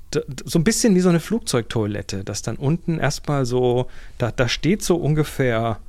so 0.44 0.59
ein 0.59 0.64
bisschen 0.64 0.94
wie 0.94 1.00
so 1.00 1.09
eine 1.09 1.20
Flugzeugtoilette, 1.20 2.24
dass 2.24 2.42
dann 2.42 2.57
unten 2.57 2.98
erstmal 2.98 3.44
so, 3.44 3.88
da, 4.18 4.30
da 4.30 4.48
steht 4.48 4.83
so 4.83 4.96
ungefähr, 4.96 5.80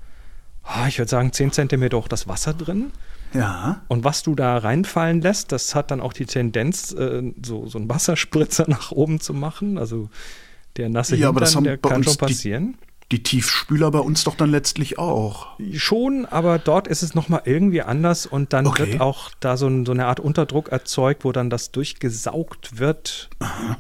oh, 0.64 0.88
ich 0.88 0.98
würde 0.98 1.10
sagen, 1.10 1.32
10 1.32 1.52
Zentimeter 1.52 1.98
auch 1.98 2.08
das 2.08 2.28
Wasser 2.28 2.54
drin. 2.54 2.92
Ja. 3.34 3.82
Und 3.88 4.04
was 4.04 4.24
du 4.24 4.34
da 4.34 4.58
reinfallen 4.58 5.22
lässt, 5.22 5.52
das 5.52 5.76
hat 5.76 5.92
dann 5.92 6.02
auch 6.02 6.14
die 6.14 6.26
Tendenz, 6.26 6.92
äh, 6.94 7.34
so, 7.44 7.68
so 7.68 7.78
einen 7.78 7.90
Wasserspritzer 7.90 8.66
nach 8.68 8.92
oben 8.92 9.20
zu 9.20 9.34
machen. 9.34 9.78
Also 9.78 10.10
der 10.78 10.90
nasse 10.90 11.16
ja, 11.16 11.32
Hintern, 11.32 11.64
der 11.64 11.78
kann 11.78 12.04
schon 12.04 12.18
passieren. 12.18 12.74
Die, 12.74 12.95
die, 13.12 13.24
Tiefspüler 13.24 13.92
bei 13.92 14.00
uns 14.00 14.24
doch 14.24 14.36
dann 14.36 14.52
letztlich 14.52 14.98
auch. 14.98 15.60
Schon, 15.74 16.26
aber 16.26 16.60
dort 16.60 16.88
ist 16.88 17.04
es 17.04 17.16
nochmal 17.16 17.42
irgendwie 17.46 17.82
anders 17.82 18.26
und 18.26 18.54
dann 18.54 18.68
okay. 18.68 18.92
wird 18.92 19.02
auch 19.02 19.32
da 19.40 19.58
so, 19.58 19.68
ein, 19.68 19.86
so, 19.86 19.92
eine 19.92 20.06
Art 20.08 20.20
Unterdruck 20.20 20.70
erzeugt, 20.70 21.24
wo 21.24 21.32
dann 21.32 21.50
das 21.50 21.72
durchgesaugt 21.72 22.80
wird. 22.80 23.30
Aha. 23.40 23.78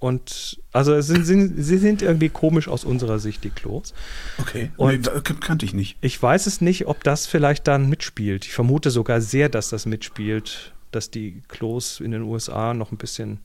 Und 0.00 0.60
also 0.72 1.00
sind, 1.00 1.24
sind, 1.24 1.54
sie 1.56 1.78
sind 1.78 2.02
irgendwie 2.02 2.28
komisch 2.28 2.66
aus 2.66 2.84
unserer 2.84 3.20
Sicht, 3.20 3.44
die 3.44 3.50
Klos. 3.50 3.94
Okay. 4.38 4.72
Und 4.76 5.08
nee, 5.14 5.34
kannte 5.40 5.64
ich 5.64 5.72
nicht. 5.72 5.96
Ich 6.00 6.20
weiß 6.20 6.46
es 6.46 6.60
nicht, 6.60 6.88
ob 6.88 7.04
das 7.04 7.28
vielleicht 7.28 7.68
dann 7.68 7.88
mitspielt. 7.88 8.44
Ich 8.44 8.52
vermute 8.52 8.90
sogar 8.90 9.20
sehr, 9.20 9.48
dass 9.48 9.68
das 9.68 9.86
mitspielt, 9.86 10.72
dass 10.90 11.12
die 11.12 11.42
Klos 11.46 12.00
in 12.00 12.10
den 12.10 12.22
USA 12.22 12.74
noch 12.74 12.90
ein 12.90 12.96
bisschen. 12.96 13.38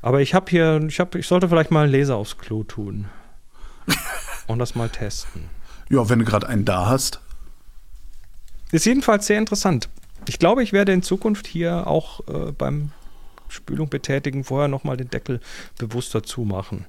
Aber 0.00 0.22
ich 0.22 0.32
habe 0.32 0.50
hier, 0.50 0.82
ich 0.88 1.00
habe, 1.00 1.18
ich 1.18 1.26
sollte 1.26 1.50
vielleicht 1.50 1.70
mal 1.70 1.84
einen 1.84 1.92
Laser 1.92 2.16
aufs 2.16 2.38
Klo 2.38 2.62
tun. 2.62 3.06
Und 4.46 4.58
das 4.58 4.74
mal 4.74 4.88
testen. 4.88 5.44
Ja, 5.88 6.08
wenn 6.08 6.18
du 6.18 6.24
gerade 6.24 6.48
einen 6.48 6.64
da 6.64 6.86
hast. 6.86 7.20
Ist 8.72 8.86
jedenfalls 8.86 9.26
sehr 9.26 9.38
interessant. 9.38 9.88
Ich 10.28 10.38
glaube, 10.38 10.62
ich 10.62 10.72
werde 10.72 10.92
in 10.92 11.02
Zukunft 11.02 11.46
hier 11.46 11.86
auch 11.86 12.20
äh, 12.28 12.52
beim 12.52 12.90
Spülung 13.48 13.88
betätigen, 13.88 14.42
vorher 14.42 14.68
nochmal 14.68 14.96
den 14.96 15.08
Deckel 15.08 15.40
bewusster 15.78 16.22
zumachen. 16.22 16.84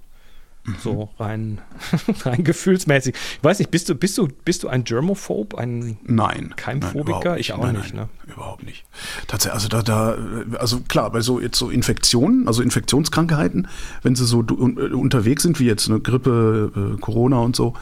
Mhm. 0.67 0.75
So 0.83 1.09
rein, 1.17 1.61
rein 2.25 2.43
gefühlsmäßig. 2.43 3.15
Ich 3.15 3.43
weiß 3.43 3.59
nicht, 3.59 3.71
bist 3.71 3.87
du, 3.87 3.95
bist 3.95 4.17
du, 4.17 4.27
bist 4.43 4.63
du 4.63 4.67
ein 4.67 4.83
Germophob, 4.83 5.55
ein 5.55 5.97
nein, 6.03 6.53
Keimphobiker? 6.57 7.31
Nein, 7.31 7.39
ich 7.39 7.53
auch 7.53 7.63
nein, 7.63 7.75
nicht, 7.75 7.93
nein, 7.93 8.09
ne? 8.25 8.33
Überhaupt 8.33 8.63
nicht. 8.63 8.85
Tatsächlich, 9.27 9.53
also 9.53 9.69
da, 9.69 9.81
da, 9.81 10.17
also 10.59 10.81
klar, 10.81 11.09
bei 11.11 11.21
so 11.21 11.39
jetzt 11.39 11.57
so 11.57 11.69
Infektionen, 11.69 12.47
also 12.47 12.61
Infektionskrankheiten, 12.61 13.69
wenn 14.03 14.15
sie 14.15 14.25
so 14.25 14.39
unterwegs 14.39 15.43
sind, 15.43 15.59
wie 15.61 15.65
jetzt 15.65 15.89
eine 15.89 16.01
Grippe, 16.01 16.95
äh, 16.95 16.99
Corona 16.99 17.39
und 17.39 17.55
so, 17.55 17.73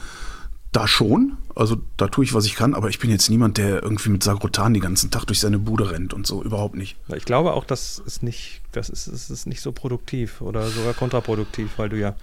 da 0.71 0.87
schon. 0.87 1.37
Also 1.55 1.77
da 1.97 2.07
tue 2.07 2.25
ich, 2.25 2.33
was 2.33 2.45
ich 2.45 2.55
kann, 2.55 2.75
aber 2.75 2.89
ich 2.89 2.99
bin 2.99 3.09
jetzt 3.09 3.29
niemand, 3.29 3.57
der 3.57 3.81
irgendwie 3.81 4.09
mit 4.09 4.21
Sagrotan 4.21 4.73
den 4.73 4.83
ganzen 4.83 5.09
Tag 5.09 5.25
durch 5.25 5.39
seine 5.39 5.57
Bude 5.57 5.89
rennt 5.89 6.13
und 6.13 6.27
so. 6.27 6.43
Überhaupt 6.43 6.75
nicht. 6.75 6.97
Ich 7.15 7.25
glaube 7.25 7.53
auch, 7.53 7.63
das 7.63 7.97
ist 8.05 8.21
nicht, 8.21 8.61
das 8.73 8.89
ist, 8.89 9.07
ist, 9.07 9.29
ist 9.29 9.47
nicht 9.47 9.61
so 9.61 9.71
produktiv 9.71 10.41
oder 10.41 10.67
sogar 10.67 10.93
kontraproduktiv, 10.93 11.71
weil 11.77 11.89
du 11.89 11.97
ja 11.97 12.15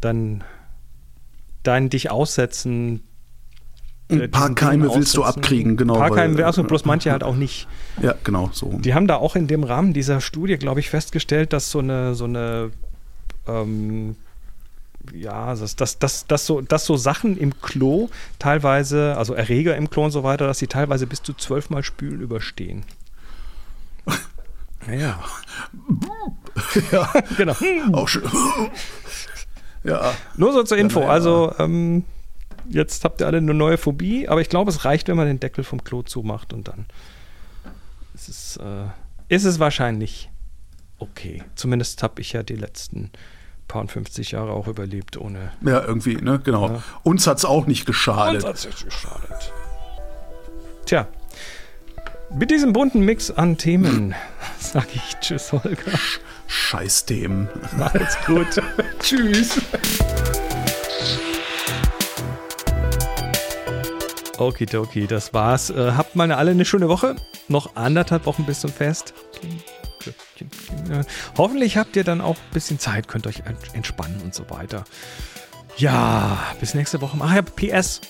dann 0.00 0.44
dein 1.62 1.90
dich 1.90 2.10
aussetzen. 2.10 3.02
Ein 4.08 4.30
paar 4.30 4.54
Keime 4.54 4.94
willst 4.94 5.16
du 5.16 5.24
abkriegen, 5.24 5.76
genau. 5.76 5.94
Ein 5.94 6.00
paar 6.00 6.10
Keime, 6.12 6.46
also 6.46 6.62
bloß 6.62 6.84
manche 6.84 7.10
halt 7.10 7.24
auch 7.24 7.34
nicht. 7.34 7.66
Ja, 8.00 8.14
genau, 8.22 8.50
so. 8.52 8.78
Die 8.78 8.94
haben 8.94 9.08
da 9.08 9.16
auch 9.16 9.34
in 9.34 9.48
dem 9.48 9.64
Rahmen 9.64 9.92
dieser 9.92 10.20
Studie, 10.20 10.58
glaube 10.58 10.78
ich, 10.78 10.90
festgestellt, 10.90 11.52
dass 11.52 11.72
so 11.72 11.80
eine, 11.80 12.14
so 12.14 12.24
eine 12.24 12.70
ähm, 13.48 14.14
ja, 15.12 15.54
dass, 15.54 15.76
dass, 15.76 15.98
dass, 15.98 16.26
dass, 16.26 16.46
so, 16.46 16.60
dass 16.60 16.84
so 16.84 16.96
Sachen 16.96 17.36
im 17.36 17.60
Klo 17.60 18.08
teilweise, 18.38 19.16
also 19.16 19.34
Erreger 19.34 19.76
im 19.76 19.90
Klo 19.90 20.04
und 20.04 20.10
so 20.10 20.22
weiter, 20.22 20.46
dass 20.46 20.58
sie 20.58 20.66
teilweise 20.66 21.06
bis 21.06 21.22
zu 21.22 21.34
zwölfmal 21.34 21.82
Spülen 21.82 22.20
überstehen. 22.20 22.84
Ja. 24.88 25.18
ja, 26.92 27.12
genau. 27.36 27.56
Auch 27.90 28.06
schön. 28.06 28.22
Ja. 29.84 30.12
Nur 30.36 30.52
so 30.52 30.62
zur 30.62 30.78
Info. 30.78 31.00
Ja, 31.00 31.06
ja. 31.06 31.12
Also, 31.12 31.54
ähm, 31.58 32.04
jetzt 32.68 33.04
habt 33.04 33.20
ihr 33.20 33.26
alle 33.26 33.38
eine 33.38 33.54
neue 33.54 33.78
Phobie, 33.78 34.28
aber 34.28 34.40
ich 34.40 34.48
glaube, 34.48 34.70
es 34.70 34.84
reicht, 34.84 35.08
wenn 35.08 35.16
man 35.16 35.26
den 35.26 35.40
Deckel 35.40 35.64
vom 35.64 35.84
Klo 35.84 36.02
zumacht 36.02 36.52
und 36.52 36.68
dann 36.68 36.86
ist 38.14 38.28
es, 38.28 38.56
äh, 38.56 38.86
ist 39.28 39.44
es 39.44 39.58
wahrscheinlich 39.58 40.30
okay. 40.98 41.42
Zumindest 41.54 42.02
habe 42.02 42.20
ich 42.20 42.32
ja 42.32 42.42
die 42.42 42.56
letzten 42.56 43.10
paar 43.68 43.86
50 43.86 44.32
Jahre 44.32 44.52
auch 44.52 44.68
überlebt 44.68 45.16
ohne. 45.16 45.52
Ja, 45.62 45.84
irgendwie, 45.84 46.16
ne? 46.16 46.40
Genau. 46.42 46.68
Ja. 46.68 46.82
Uns 47.02 47.26
hat 47.26 47.38
es 47.38 47.44
auch 47.44 47.66
nicht 47.66 47.84
geschadet. 47.84 48.36
Uns 48.36 48.44
hat 48.44 48.54
es 48.56 48.66
nicht 48.66 48.84
geschadet. 48.84 49.52
Tja. 50.86 51.08
Mit 52.34 52.50
diesem 52.50 52.72
bunten 52.72 53.00
Mix 53.00 53.30
an 53.30 53.56
Themen 53.56 54.14
sage 54.58 54.88
ich 54.94 55.16
Tschüss, 55.20 55.52
Holger. 55.52 55.92
Scheiß 56.46 57.04
Themen. 57.06 57.48
Macht's 57.76 58.16
gut. 58.26 58.62
tschüss. 59.00 59.60
Okidoki, 64.38 65.06
das 65.06 65.32
war's. 65.32 65.70
Äh, 65.70 65.92
habt 65.92 66.16
mal 66.16 66.30
alle 66.32 66.50
eine 66.50 66.64
schöne 66.64 66.88
Woche. 66.88 67.16
Noch 67.48 67.76
anderthalb 67.76 68.26
Wochen 68.26 68.44
bis 68.44 68.60
zum 68.60 68.70
Fest. 68.70 69.14
Hoffentlich 71.36 71.76
habt 71.76 71.96
ihr 71.96 72.04
dann 72.04 72.20
auch 72.20 72.36
ein 72.36 72.52
bisschen 72.52 72.78
Zeit, 72.78 73.08
könnt 73.08 73.26
euch 73.26 73.42
entspannen 73.72 74.20
und 74.22 74.34
so 74.34 74.48
weiter. 74.50 74.84
Ja, 75.76 76.38
bis 76.60 76.74
nächste 76.74 77.00
Woche. 77.00 77.16
Ach 77.20 77.34
ja, 77.34 77.42
PS. 77.42 78.00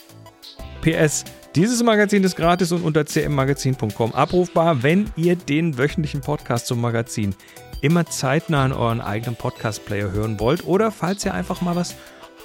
PS. 0.82 1.24
Dieses 1.54 1.82
Magazin 1.82 2.22
ist 2.22 2.36
gratis 2.36 2.70
und 2.70 2.82
unter 2.82 3.04
cmmagazin.com 3.04 4.12
abrufbar, 4.12 4.82
wenn 4.82 5.10
ihr 5.16 5.36
den 5.36 5.78
wöchentlichen 5.78 6.20
Podcast 6.20 6.66
zum 6.66 6.80
Magazin 6.80 7.34
immer 7.80 8.06
zeitnah 8.06 8.66
in 8.66 8.72
euren 8.72 9.00
eigenen 9.00 9.36
Podcast-Player 9.36 10.10
hören 10.10 10.40
wollt 10.40 10.64
oder 10.64 10.90
falls 10.90 11.24
ihr 11.24 11.34
einfach 11.34 11.60
mal 11.60 11.76
was, 11.76 11.92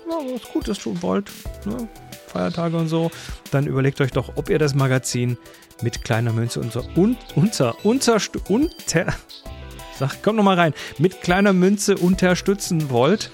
ja, 0.09 0.17
was 0.33 0.51
Gutes 0.51 0.79
tun 0.79 1.01
wollt, 1.01 1.31
ne? 1.65 1.87
Feiertage 2.27 2.77
und 2.77 2.87
so, 2.87 3.11
dann 3.51 3.67
überlegt 3.67 3.99
euch 3.99 4.11
doch, 4.11 4.37
ob 4.37 4.49
ihr 4.49 4.57
das 4.57 4.73
Magazin 4.73 5.37
mit 5.81 6.03
kleiner 6.05 6.31
Münze 6.31 6.61
unter, 6.61 6.83
un, 6.95 7.17
unter, 7.35 7.75
unter, 7.83 8.17
unter, 8.47 9.05
sag, 9.99 10.23
komm 10.23 10.37
nochmal 10.37 10.57
rein, 10.57 10.73
mit 10.97 11.21
kleiner 11.21 11.51
Münze 11.51 11.97
unterstützen 11.97 12.89
wollt. 12.89 13.31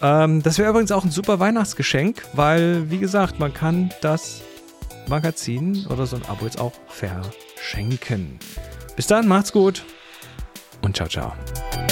Ähm, 0.00 0.42
das 0.42 0.58
wäre 0.58 0.70
übrigens 0.70 0.92
auch 0.92 1.04
ein 1.04 1.10
super 1.10 1.38
Weihnachtsgeschenk, 1.38 2.22
weil, 2.32 2.90
wie 2.90 2.98
gesagt, 2.98 3.38
man 3.38 3.52
kann 3.52 3.92
das 4.00 4.40
Magazin 5.06 5.86
oder 5.90 6.06
so 6.06 6.16
ein 6.16 6.24
Abo 6.28 6.46
jetzt 6.46 6.58
auch 6.58 6.72
verschenken. 6.88 8.38
Bis 8.96 9.06
dann, 9.06 9.28
macht's 9.28 9.52
gut 9.52 9.84
und 10.82 10.96
ciao, 10.96 11.08
ciao. 11.08 11.87